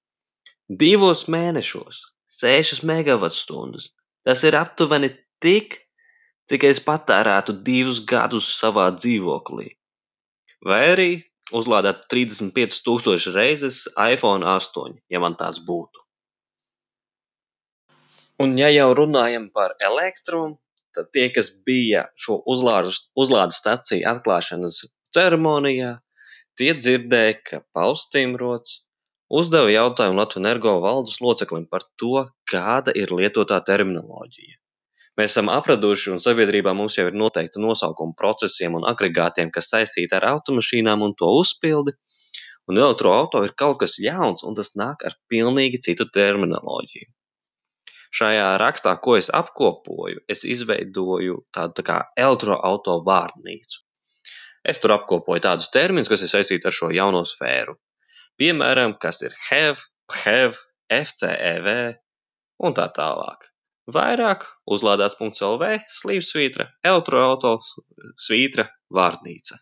Divos 0.81 1.27
mēnešos 1.29 2.01
6 2.39 2.81
MWh. 2.89 3.85
Tas 4.25 4.43
ir 4.49 4.57
aptuveni 4.57 5.13
tik, 5.41 5.79
cik 6.49 6.65
es 6.65 6.81
patērētu 6.81 7.59
divus 7.61 8.01
gadus 8.09 8.49
savā 8.57 8.89
dzīvoklī. 8.97 9.69
Vai 10.65 10.81
arī 10.97 11.09
uzlādētu 11.53 12.09
35,000 12.17 13.37
reizes 13.37 13.83
iPhone 13.95 14.45
8, 14.45 14.97
ja 15.13 15.21
man 15.21 15.37
tās 15.37 15.61
būtu. 15.61 16.08
Un 18.43 18.55
ja 18.59 18.69
jau 18.71 18.91
runājam 18.95 19.49
par 19.55 19.73
elektrumu, 19.83 20.59
tad 20.95 21.09
tie, 21.15 21.25
kas 21.35 21.49
bija 21.67 22.05
šo 22.25 22.37
uzlādes, 22.53 23.01
uzlādes 23.23 23.59
staciju 23.59 24.05
atklāšanas 24.11 24.77
ceremonijā, 25.15 25.97
tie 26.59 26.71
dzirdēja, 26.77 27.35
ka 27.49 27.59
Pauls 27.75 28.05
Timrots 28.13 28.79
uzdeva 29.41 29.69
jautājumu 29.73 30.21
Latvijas 30.21 30.43
energo 30.43 30.77
valdes 30.85 31.19
loceklim 31.25 31.67
par 31.73 31.85
to, 32.01 32.23
kāda 32.53 32.95
ir 33.03 33.11
lietotā 33.19 33.59
terminoloģija. 33.71 34.55
Mēs 35.19 35.33
esam 35.35 35.51
apraduši, 35.51 36.13
un 36.15 36.23
sabiedrībā 36.23 36.71
mums 36.79 36.95
jau 36.95 37.09
ir 37.09 37.19
noteikta 37.21 37.59
nosaukuma 37.59 38.15
procesiem 38.23 38.79
un 38.79 38.87
agregātiem, 38.87 39.51
kas 39.51 39.73
saistīti 39.73 40.15
ar 40.15 40.29
automašīnām 40.29 41.03
un 41.03 41.15
to 41.19 41.27
uzpildi. 41.41 41.97
Un 42.71 42.79
elektroauto 42.79 43.43
ir 43.43 43.51
kaut 43.59 43.81
kas 43.83 43.97
jauns, 43.99 44.45
un 44.47 44.55
tas 44.55 44.77
nāk 44.79 45.03
ar 45.09 45.17
pilnīgi 45.33 45.81
citu 45.89 46.07
terminoloģiju. 46.15 47.09
Šajā 48.09 48.47
rakstā, 48.57 48.95
ko 49.03 49.15
es 49.19 49.29
apkopoju, 49.29 50.23
es 50.27 50.41
izveidoju 50.47 51.43
tādu 51.53 51.77
tā 51.79 51.85
kā 51.85 51.97
elektroauto 52.17 52.97
vārnīcu. 53.05 53.83
Es 54.65 54.81
tur 54.81 54.95
apkopoju 54.97 55.43
tādus 55.45 55.69
terminus, 55.73 56.09
kas 56.11 56.25
ir 56.25 56.31
saistīti 56.31 56.67
ar 56.67 56.75
šo 56.75 56.89
jauno 56.93 57.21
sfēru. 57.27 57.77
Piemēram, 58.41 58.97
kas 59.03 59.21
ir 59.27 59.35
HEV, 59.49 59.85
PHEV, 60.09 60.57
FCEV 60.89 61.69
un 62.65 62.75
tā 62.75 62.89
tālāk. 62.97 63.47
Vairāk 63.89 64.45
uzlādēts.lv 64.69 65.69
slīpsvītra, 65.99 66.67
elektroauto 66.85 67.55
svītra, 68.21 68.67
vārnīca. 68.93 69.57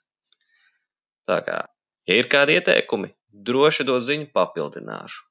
Tā 1.27 1.37
kā, 1.45 1.61
ja 2.07 2.19
ir 2.19 2.27
kādi 2.31 2.57
ieteikumi, 2.57 3.13
droši 3.31 3.85
dod 3.87 4.03
ziņu 4.07 4.31
papildināšu. 4.35 5.23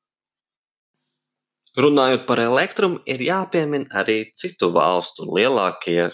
Runājot 1.76 2.22
par 2.24 2.40
elektrumu, 2.40 3.02
ir 3.04 3.20
jāpiemina 3.20 3.90
arī 4.00 4.30
citu 4.40 4.70
valstu 4.72 5.26
lielākie 5.28 6.06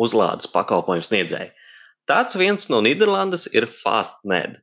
uzlādes 0.00 0.48
pakalpojumu 0.54 1.04
sniedzēji. 1.04 1.50
Tāds 2.08 2.38
viens 2.40 2.64
no 2.72 2.80
Nīderlandes 2.86 3.44
ir 3.52 3.68
Fastned. 3.68 4.56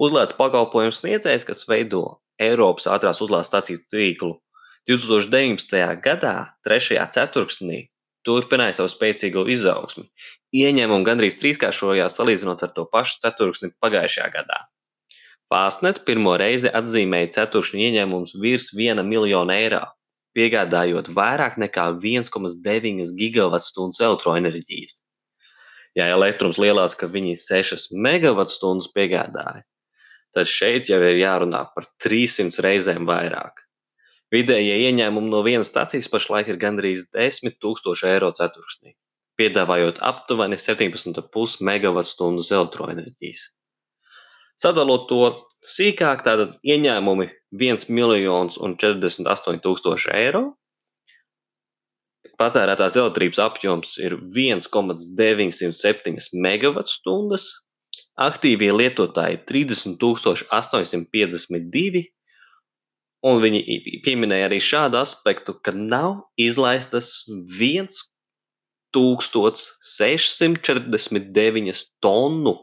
Uzlādes 0.00 0.32
pakalpojumu 0.38 0.96
sniedzējs, 0.96 1.44
kas 1.50 1.66
veido 1.68 2.02
Eiropas 2.40 2.88
ātrās 2.88 3.20
uzlādes 3.20 3.52
stāciju 3.52 3.84
tīklu. 3.92 4.32
2019. 4.88 5.76
gadā, 6.02 6.34
3. 6.66 6.96
ceturksnī, 7.14 7.84
turpināja 8.26 8.80
savu 8.80 8.90
spēcīgo 8.90 9.44
izaugsmi. 9.52 10.08
Ieņēmumi 10.58 11.06
gandrīz 11.06 11.36
trīskāršojās 11.42 12.16
salīdzinot 12.18 12.64
ar 12.66 12.72
to 12.74 12.88
pašu 12.90 13.20
ceturksni 13.22 13.70
pagājušajā 13.84 14.32
gadā. 14.32 14.64
Fastnet 15.52 15.98
pirmo 16.08 16.32
reizi 16.40 16.70
atzīmēja 16.78 17.28
ceturkšņa 17.34 17.80
ieņēmumus 17.86 18.30
virs 18.40 18.70
viena 18.72 19.02
miljona 19.04 19.58
eiro, 19.60 19.80
piegādājot 20.38 21.10
vairāk 21.18 21.58
nekā 21.60 21.84
1,9 22.04 23.10
gigavatstundas 23.18 24.00
elektroenerģijas. 24.06 24.96
Ja 26.00 26.08
elektrums 26.14 26.56
lielās, 26.62 26.96
ka 26.96 27.10
viņi 27.18 27.36
6 27.42 27.92
megavatstundas 28.08 28.88
piegādāja, 28.96 29.60
tad 30.32 30.48
šeit 30.48 30.88
jau 30.88 31.02
ir 31.04 31.20
jārunā 31.20 31.66
par 31.76 31.90
300 32.06 32.64
reizēm 32.70 33.04
vairāk. 33.12 33.66
Vidējie 34.32 34.80
ieņēmumi 34.88 35.34
no 35.36 35.44
vienas 35.44 35.68
stācijas 35.68 36.08
pašlaik 36.08 36.48
ir 36.48 36.62
gandrīz 36.62 37.10
10 37.12 37.60
000 37.60 38.14
eiro 38.16 38.32
ceturksnī, 38.40 38.96
piedāvājot 39.36 40.00
aptuveni 40.14 40.56
17,5 40.56 41.60
megavatstundas 41.68 42.56
elektroenerģijas. 42.56 43.50
Sadalot 44.62 45.08
to 45.10 45.34
sīkāk, 45.66 46.22
tātad 46.26 46.50
ieņēmumi 46.62 47.26
1 47.58 47.90
miljons 47.90 48.58
un 48.62 48.76
48 48.78 49.58
tūkstoši 49.64 50.10
eiro. 50.14 50.54
Patērētās 52.38 52.96
elektrības 53.00 53.38
apjoms 53.42 53.98
ir 54.02 54.12
1,907 54.22 56.18
megawattstundas, 56.46 57.44
aktīvie 58.28 58.72
lietotāji 58.74 59.36
30,852, 59.50 62.02
un 63.26 63.34
viņi 63.42 63.60
pieminēja 64.06 64.46
arī 64.48 64.60
šādu 64.62 64.96
aspektu, 65.02 65.50
ka 65.58 65.72
nav 65.76 66.10
izlaistas 66.40 67.24
1649 68.94 71.86
tonu 72.04 72.54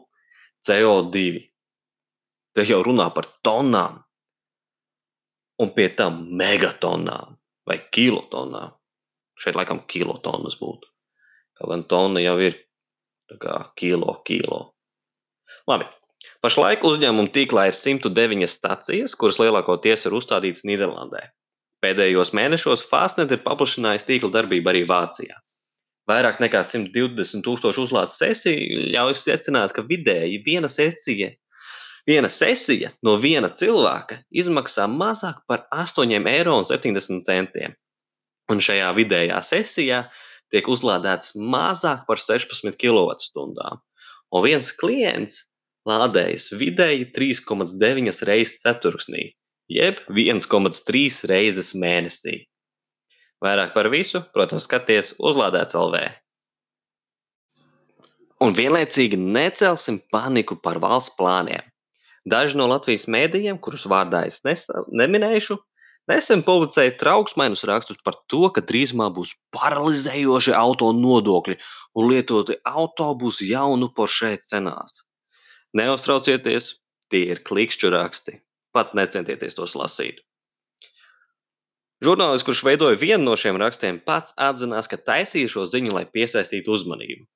CO2. 0.66 1.16
Te 2.54 2.64
jau 2.66 2.80
runā 2.82 3.06
par 3.14 3.28
tonām, 3.46 4.00
un 5.60 5.70
pie 5.76 5.88
tam 5.92 6.22
megatonām 6.40 7.36
vai 7.68 7.78
kilotonām. 7.94 8.74
Šeit 9.40 9.56
laikam 9.56 9.82
kilotonas 9.88 10.56
būtu. 10.60 10.88
Kaut 11.56 11.72
gan 11.72 11.84
tona 11.88 12.20
jau 12.24 12.36
ir 12.42 12.56
kā 13.40 13.56
kilo, 13.78 14.16
kilo. 14.26 14.60
Labi. 15.68 15.86
Pašlaik 16.44 16.84
uzņēmuma 16.84 17.32
tīklā 17.32 17.66
ir 17.68 17.76
109 17.76 18.48
stacijas, 18.48 19.14
kuras 19.16 19.38
lielākoties 19.40 20.06
ir 20.08 20.16
uzstādītas 20.16 20.64
Nīderlandē. 20.68 21.22
Pēdējos 21.84 22.32
mēnešos 22.36 22.84
Fastnet 22.88 23.32
ir 23.32 23.40
paplašinājis 23.44 24.04
tīkla 24.08 24.32
darbību 24.34 24.72
arī 24.72 24.82
Vācijā. 24.88 25.36
Vairāk 26.08 26.40
nekā 26.42 26.60
120 26.66 27.44
tūkstošu 27.46 27.86
uzlādes 27.86 28.18
sesiju 28.20 28.88
ļauj 28.92 29.16
secināt, 29.20 29.72
ka 29.76 29.84
vidēji 29.86 30.42
viena 30.44 30.68
sesija 30.68 31.30
Viena 32.10 32.30
sesija 32.32 32.90
no 33.06 33.12
viena 33.22 33.50
cilvēka 33.54 34.16
izmaksā 34.42 34.88
mazāk 34.90 35.44
par 35.46 35.68
8,70 35.70 36.32
eiro. 36.32 37.74
Un 38.50 38.62
šajā 38.66 38.88
vidējā 38.96 39.38
sesijā 39.46 40.00
tiek 40.50 40.66
uzlādēts 40.74 41.36
mazāk 41.38 42.02
par 42.08 42.18
16 42.18 42.74
kWh. 42.80 43.76
Un 44.34 44.44
viens 44.46 44.72
klients 44.80 45.44
lādējas 45.86 46.50
vidēji 46.58 47.12
3,9 47.14 48.24
reizes 48.26 48.58
ceturksnī, 48.64 49.30
jeb 49.70 50.02
1,3 50.10 51.30
reizes 51.30 51.72
mēnesī. 51.78 52.40
Vairāk 53.40 53.70
par 53.76 53.88
visu, 53.92 54.24
protams, 54.34 54.66
skaties 54.66 55.14
uzlādēts 55.18 55.78
LV. 55.78 56.02
Un 58.44 58.56
vienlaicīgi 58.56 59.20
necelsim 59.20 60.00
paniku 60.12 60.58
par 60.58 60.80
valsts 60.82 61.14
plāniem. 61.16 61.69
Daži 62.28 62.58
no 62.60 62.66
Latvijas 62.68 63.06
mēdījiem, 63.08 63.58
kurus 63.64 63.86
vārdā 63.88 64.26
es 64.28 64.42
nesa, 64.44 64.82
neminēšu, 64.92 65.56
nesen 66.10 66.42
publicēja 66.44 66.98
trauksmainus 67.00 67.64
rakstus 67.68 68.00
par 68.04 68.18
to, 68.28 68.42
ka 68.52 68.60
drīzumā 68.60 69.08
būs 69.16 69.32
paralizējoši 69.56 70.52
auto 70.56 70.90
nodokļi 70.96 71.56
un 71.96 72.10
lietoti 72.12 72.58
autobusi 72.68 73.48
jaunu 73.52 73.88
poršē 73.96 74.34
cenās. 74.44 75.00
Neuztraucieties, 75.76 76.74
tie 77.10 77.30
ir 77.32 77.44
klikšķu 77.46 77.92
raksti. 77.94 78.40
Pat 78.74 78.92
necentieties 78.94 79.56
tos 79.58 79.74
lasīt. 79.78 80.20
Žurnālists, 82.04 82.46
kurš 82.46 82.62
veidoja 82.64 82.96
vienu 83.00 83.26
no 83.26 83.34
šiem 83.36 83.58
rakstiem, 83.60 83.98
pats 84.04 84.36
atzinās, 84.40 84.88
ka 84.88 84.96
taisīja 84.96 85.50
šo 85.52 85.66
ziņu, 85.68 85.92
lai 85.96 86.06
piesaistītu 86.08 86.72
uzmanību. 86.76 87.26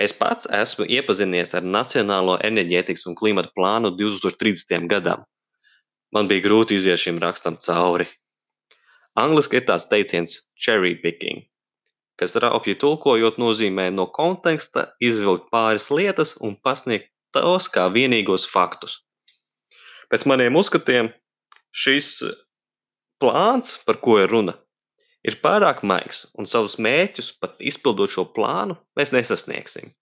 Es 0.00 0.12
pats 0.16 0.48
esmu 0.48 0.86
iepazinies 0.88 1.52
ar 1.58 1.64
Nacionālo 1.68 2.38
enerģētikas 2.40 3.04
un 3.10 3.16
klimata 3.18 3.50
plānu 3.52 3.92
2030. 3.98 4.88
gadam. 4.88 5.26
Man 6.12 6.28
bija 6.28 6.44
grūti 6.46 6.78
iziet 6.80 7.00
šim 7.00 7.20
rakstam 7.20 7.58
cauri. 7.60 8.06
Angliski 9.20 9.60
ir 9.60 9.66
tāds 9.68 9.84
teiciens 9.90 10.38
cherry 10.56 10.94
picking, 11.02 11.44
kas 12.16 12.36
raupji 12.40 12.78
tulkojot 12.80 13.36
nozīmē 13.36 13.90
no 13.92 14.06
konteksta 14.08 14.86
izvilkt 15.00 15.50
pāris 15.52 15.90
lietas 15.92 16.38
un 16.40 16.56
pasniegt 16.56 17.10
tos 17.36 17.68
kā 17.68 17.90
vienīgos 17.92 18.48
faktus. 18.48 19.02
Pēc 20.08 20.24
maniem 20.28 20.56
uzskatiem 20.56 21.12
šis 21.72 22.22
plāns, 23.20 23.76
par 23.84 24.00
ko 24.00 24.16
ir 24.24 24.32
runa, 24.32 24.56
ir 25.28 25.38
pārāk 25.44 25.82
maigs, 25.86 26.26
un 26.38 26.48
savus 26.50 26.78
mērķus, 26.82 27.32
pat 27.42 27.58
izpildot 27.72 28.12
šo 28.12 28.26
plānu, 28.36 28.76
mēs 28.98 29.14
nesasniegsim. 29.14 29.92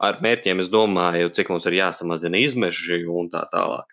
Ar 0.00 0.20
mērķiem 0.24 0.62
es 0.62 0.70
domāju, 0.72 1.32
cik 1.36 1.50
mums 1.52 1.66
ir 1.68 1.76
jāsamazina 1.76 2.40
izmeši 2.40 3.02
un 3.04 3.28
tā 3.32 3.44
tālāk. 3.52 3.90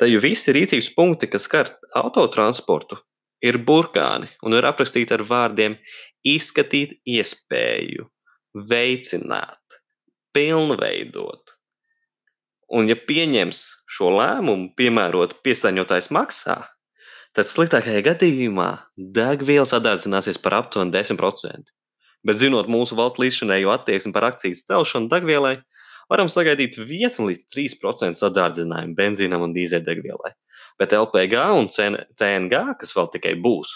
Tad 0.00 0.08
jau 0.08 0.22
visi 0.24 0.54
rīcības 0.56 0.88
punkti, 0.96 1.28
kas 1.30 1.44
skar 1.46 1.68
autotransportu, 2.00 2.96
ir 3.44 3.58
burkāni 3.66 4.30
un 4.46 4.56
ir 4.56 4.66
aprakstīti 4.66 5.14
ar 5.14 5.24
vārdiem 5.28 5.76
izskatīt 6.26 6.96
iespēju, 7.18 8.08
veicināt, 8.70 9.80
pilnveidot. 10.32 11.56
Un 12.72 12.88
ja 12.88 12.96
pieņems 12.96 13.60
šo 13.92 14.14
lēmumu, 14.16 14.70
piemērot 14.78 15.42
piesaņotājs 15.44 16.08
maksā, 16.16 16.56
tad 17.36 17.48
sliktākajā 17.48 18.02
gadījumā 18.08 18.68
degviela 19.16 19.68
sadārdzināsies 19.68 20.40
par 20.44 20.58
aptuveni 20.60 20.92
10%. 20.94 21.72
Bet 22.28 22.38
zinot 22.38 22.68
mūsu 22.70 22.96
valsts 22.98 23.20
līdzšinējo 23.22 23.72
attieksmi 23.72 24.12
par 24.14 24.28
akcijas 24.28 24.62
celšanu 24.68 25.10
degvielai, 25.10 25.56
varam 26.12 26.28
sagaidīt 26.30 26.78
1 26.82 27.18
līdz 27.30 27.48
3% 27.54 28.20
sadārdzinājumu 28.20 28.98
benzīnam 28.98 29.46
un 29.46 29.56
dīzeļdegvielai. 29.56 30.34
Bet 30.78 30.94
LPG 30.96 31.46
un 31.56 31.68
CNG, 31.72 32.60
kas 32.78 32.94
vēl 32.96 33.10
tikai 33.16 33.34
būs, 33.42 33.74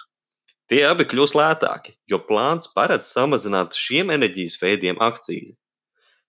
tie 0.71 0.85
abi 0.89 1.09
kļūs 1.09 1.35
lētāki, 1.39 1.97
jo 2.11 2.21
plāns 2.29 2.71
paredz 2.77 3.09
samazināt 3.17 3.77
šiem 3.77 4.13
enerģijas 4.15 4.61
veidiem 4.63 5.01
akcijas. 5.03 5.57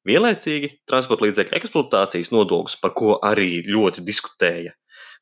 Vienlaicīgi 0.08 0.72
transporta 0.88 1.28
līdzekļu 1.28 1.58
eksploatācijas 1.60 2.32
nodoklis, 2.32 2.78
par 2.80 2.94
ko 2.96 3.18
arī 3.28 3.66
ļoti 3.68 4.06
diskutēja, 4.08 4.72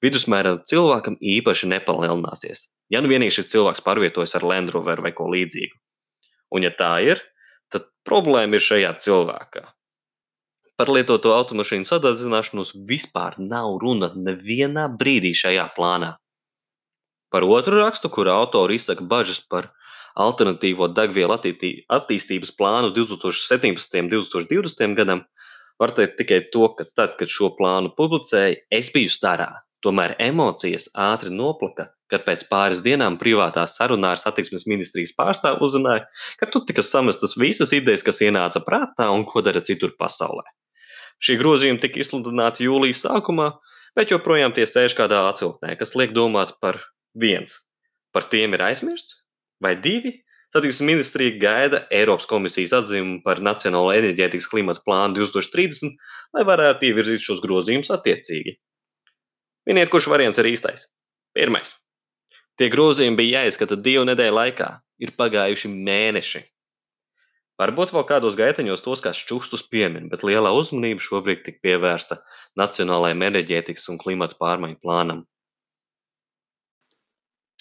vidusmēra 0.06 0.56
cilvēkam 0.70 1.18
īpaši 1.36 1.70
nepalielināsies. 1.74 2.68
Ja 2.94 3.02
nu 3.02 3.10
vienīgi 3.12 3.40
šis 3.40 3.52
cilvēks 3.54 3.84
pārvietojas 3.86 4.36
ar 4.38 4.46
Land 4.46 4.74
Rover 4.76 5.02
vai 5.02 5.12
ko 5.18 5.28
līdzīgu. 5.34 5.80
Un 6.56 6.66
ja 6.68 6.72
tā 6.72 6.92
ir, 7.04 7.22
tad 7.74 7.90
problēma 8.08 8.60
ir 8.60 8.66
šajā 8.66 8.92
cilvēkā. 9.06 9.66
Par 10.76 10.92
lietoto 10.92 11.32
automašīnu 11.32 11.88
sadārdzināšanos 11.88 12.74
vispār 12.88 13.38
nav 13.40 13.78
runa 13.84 14.12
nevienā 14.16 14.90
brīdī 15.00 15.32
šajā 15.40 15.70
plānā. 15.78 16.16
Par 17.32 17.46
otru 17.48 17.80
rakstu, 17.80 18.12
kur 18.12 18.30
autori 18.32 18.76
izsaka 18.80 19.04
bažas 19.12 19.40
par 19.52 19.70
alternatīvo 20.26 20.90
degvielu 20.96 21.36
attīstības 21.36 22.52
plānu 22.60 22.92
2017. 22.96 23.98
un 24.04 24.12
2020. 24.12 24.96
gadam, 25.00 25.24
var 25.80 25.92
teikt 25.96 26.20
tikai 26.20 26.42
to, 26.52 26.68
ka 26.78 26.88
tad, 26.96 27.16
kad 27.20 27.32
šo 27.32 27.52
plānu 27.58 27.92
publicēja, 27.98 28.60
es 28.72 28.92
biju 28.96 29.12
starā. 29.12 29.50
Tomēr 29.86 30.16
emocijas 30.26 30.88
ātri 30.98 31.30
noplaka, 31.30 31.92
kad 32.10 32.24
pēc 32.26 32.48
pāris 32.50 32.80
dienām 32.86 33.20
privātā 33.22 33.68
sarunā 33.70 34.16
ar 34.16 34.22
satiksmes 34.22 34.66
ministrijas 34.70 35.14
pārstāvu 35.18 35.62
uzzināja, 35.68 36.08
ka 36.40 36.50
tur 36.50 36.64
tika 36.66 36.82
samestas 36.86 37.36
visas 37.38 37.74
idejas, 37.78 38.02
kas 38.08 38.24
ienāca 38.26 38.64
prātā 38.66 39.12
un 39.14 39.28
ko 39.30 39.44
dara 39.46 39.62
citur 39.70 39.94
pasaulē. 40.00 40.46
Šī 41.22 41.38
grozījuma 41.44 41.84
tika 41.84 42.02
izsludināta 42.02 42.66
jūlijas 42.66 43.04
sākumā, 43.06 43.52
bet 43.96 44.12
joprojām 44.16 44.58
tie 44.58 44.66
sēž 44.70 44.98
kādā 44.98 45.22
atvilktnē, 45.30 45.78
kas 45.80 45.94
liek 46.00 46.18
domāt 46.18 46.58
par 46.66 46.82
viens. 47.14 47.62
Par 48.16 48.26
tiem 48.32 48.58
ir 48.58 48.66
aizmirsts, 48.66 49.22
vai 49.62 49.76
divi? 49.78 50.18
Satiksmes 50.56 50.88
ministrija 50.88 51.38
gaida 51.40 51.86
Eiropas 51.94 52.26
komisijas 52.30 52.74
atzinumu 52.78 53.22
par 53.26 53.42
Nacionālo 53.44 53.94
enerģētikas 53.94 54.50
klimata 54.50 54.82
plānu 54.86 55.20
2030, 55.22 55.98
lai 56.34 56.46
varētu 56.48 56.90
ievirzīt 56.90 57.22
šos 57.26 57.42
grozījumus 57.44 57.92
attiecīgi. 57.92 58.56
Miniet, 59.66 59.90
kurš 59.90 60.10
variants 60.12 60.38
ir 60.42 60.52
īstais? 60.52 60.88
Pirmais. 61.34 61.74
Tie 62.56 62.68
grozījumi 62.72 63.18
bija 63.20 63.42
jāizskata 63.42 63.76
divu 63.76 64.06
nedēļu 64.08 64.36
laikā. 64.38 64.68
Ir 65.02 65.12
pagājuši 65.20 65.72
mēneši. 65.74 66.42
Varbūt 67.60 67.92
vēl 67.96 68.04
kādos 68.08 68.36
gaiteņos 68.40 68.84
tos 68.84 69.02
kā 69.04 69.12
šķustus 69.16 69.66
piemin, 69.72 70.08
bet 70.12 70.24
lielā 70.28 70.52
uzmanība 70.56 71.04
šobrīd 71.04 71.44
tik 71.44 71.62
pievērsta 71.64 72.18
Nacionālajiem 72.60 73.24
enerģētikas 73.30 73.88
un 73.92 74.00
klimata 74.00 74.36
pārmaiņu 74.40 74.80
plānam. 74.84 75.22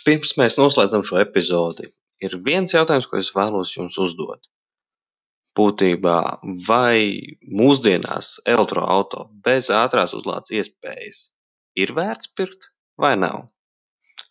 Pirms 0.04 0.34
mēs 0.36 0.58
noslēdzam 0.60 1.06
šo 1.06 1.20
epizodi, 1.22 1.88
ir 2.22 2.34
viens 2.46 2.74
jautājums, 2.74 3.06
ko 3.10 3.18
es 3.22 3.30
vēlos 3.34 3.72
jums 3.76 3.96
uzdot. 4.02 4.50
Būtībā, 5.58 6.18
vai 6.68 7.22
mūsdienās 7.46 8.40
elektroautorāta 8.44 9.30
bez 9.46 9.70
ātrās 9.70 10.14
uzlādes 10.18 10.52
iespējas 10.58 11.28
ir 11.74 11.92
vērts 11.96 12.30
pirkt 12.38 12.70
vai 13.00 13.14
nav. 13.18 13.44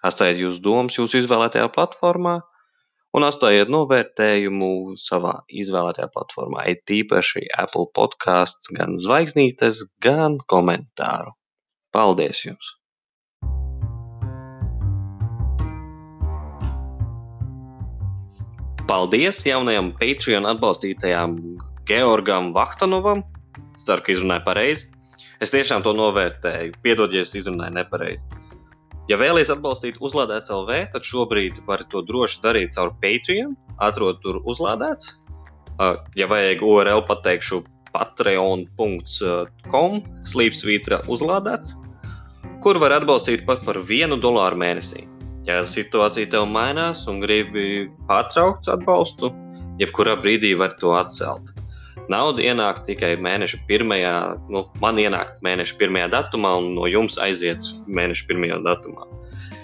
Atstājiet 0.03 0.41
jūsu 0.43 0.63
domas 0.63 0.97
jūsu 0.97 1.21
izvēlētajā 1.21 1.69
platformā 1.75 2.39
un 3.13 3.25
atstājiet 3.27 3.71
novērtējumu 3.71 4.97
savā 4.99 5.37
izvēlētajā 5.63 6.09
platformā. 6.13 6.67
Ir 6.71 6.81
tīpaši 6.89 7.45
Apple 7.63 7.87
podkāsts, 7.95 8.71
gan 8.75 8.97
zvaigznītes, 8.99 9.85
gan 10.03 10.39
komentāru. 10.49 11.35
Paldies 11.93 12.41
jums! 12.47 12.73
Paldies 18.83 19.39
jaunajam 19.47 19.93
Patreon 19.97 20.45
atbalstītājam 20.49 21.37
Georgam 21.87 22.51
Vahtanovam. 22.55 23.23
Ceru, 23.79 24.03
ka 24.03 24.11
izrunāju 24.13 24.43
pareizi. 24.45 24.92
Es 25.43 25.51
tiešām 25.51 25.83
to 25.83 25.91
novērtēju. 25.97 26.77
Piedod, 26.85 27.11
ja 27.11 27.25
es 27.25 27.33
izrunāju 27.35 27.75
nepareizi. 27.75 28.23
Ja 29.11 29.17
vēlaties 29.19 29.49
atbalstīt 29.51 29.97
uzlādēts 29.99 30.51
LV, 30.55 30.77
tad 30.93 31.03
šobrīd 31.03 31.57
var 31.67 31.83
to 31.91 31.99
droši 32.07 32.39
darīt 32.45 32.77
caur 32.77 32.93
Patreon. 33.01 33.57
Atrod 33.83 34.21
tur 34.23 34.39
uzlādēts. 34.47 35.09
Ja 36.15 36.29
vajag 36.31 36.63
URL, 36.63 37.01
pateikšu 37.09 37.59
patreon.com 37.93 39.91
slīpsvītra 40.31 41.01
uzlādēts, 41.11 41.75
kur 42.63 42.79
var 42.81 42.95
atbalstīt 43.01 43.43
pat 43.49 43.65
par 43.67 43.81
vienu 43.89 44.15
dolāru 44.21 44.57
mēnesī. 44.63 45.03
Ja 45.43 45.65
situācija 45.67 46.31
tev 46.31 46.47
mainās 46.47 47.03
un 47.11 47.19
gribi 47.25 47.89
pārtraukt 48.07 48.71
atbalstu, 48.71 49.33
jebkurā 49.81 50.15
brīdī 50.23 50.53
var 50.55 50.71
to 50.79 50.95
atcelt. 50.95 51.51
Nauda 52.11 52.43
ienāk 52.43 52.81
tikai 52.83 53.13
mēneša 53.23 53.61
pirmajā, 53.69 54.15
nu, 54.51 54.65
man 54.83 54.99
ienāk 54.99 55.37
mēneša 55.45 55.77
pirmajā 55.79 56.09
datumā, 56.11 56.57
un 56.59 56.73
no 56.75 56.87
jums 56.89 57.15
aiziet 57.21 57.63
mēneša 57.87 58.25
pirmajā 58.27 58.57
datumā. 58.65 59.07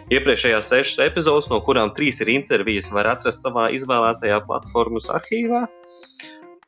Iepriekšējās 0.09 0.69
sešas 0.71 1.01
epizodes, 1.05 1.49
no 1.51 1.59
kurām 1.61 1.91
trīs 1.97 2.21
ir 2.23 2.31
intervijas, 2.33 2.87
var 2.95 3.11
atrast 3.11 3.43
savā 3.45 3.67
izvēlētajā 3.75 4.39
platformas 4.47 5.09
arhīvā. 5.13 5.67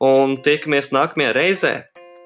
Un 0.02 0.36
tiekamies 0.44 0.92
nākamajā 0.94 1.32
reizē. 1.34 1.72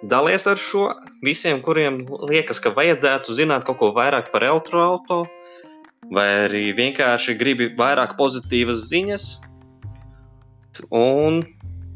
Dalies 0.05 0.45
ar 0.51 0.61
šo 0.61 0.91
visiem, 1.25 1.63
kuriem 1.65 2.03
liekas, 2.29 2.61
ka 2.61 2.75
vajadzētu 2.77 3.37
zināt 3.37 3.65
kaut 3.65 3.79
ko 3.81 3.93
vairāk 3.97 4.29
par 4.33 4.45
elektroautorātu, 4.45 5.23
vai 6.13 6.27
arī 6.45 6.65
vienkārši 6.77 7.37
gribi 7.39 7.71
vairāk 7.79 8.17
pozitīvas 8.19 8.85
ziņas. 8.91 9.29
Un, 10.93 11.41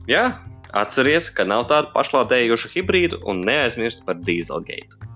jā, 0.09 0.24
Atceries, 0.72 1.30
ka 1.34 1.46
nav 1.48 1.66
tādu 1.70 1.90
pašlādējošu 1.94 2.70
hibrīdu 2.74 3.20
un 3.30 3.42
neaizmirst 3.46 4.04
par 4.06 4.20
dīzelgeitu. 4.26 5.09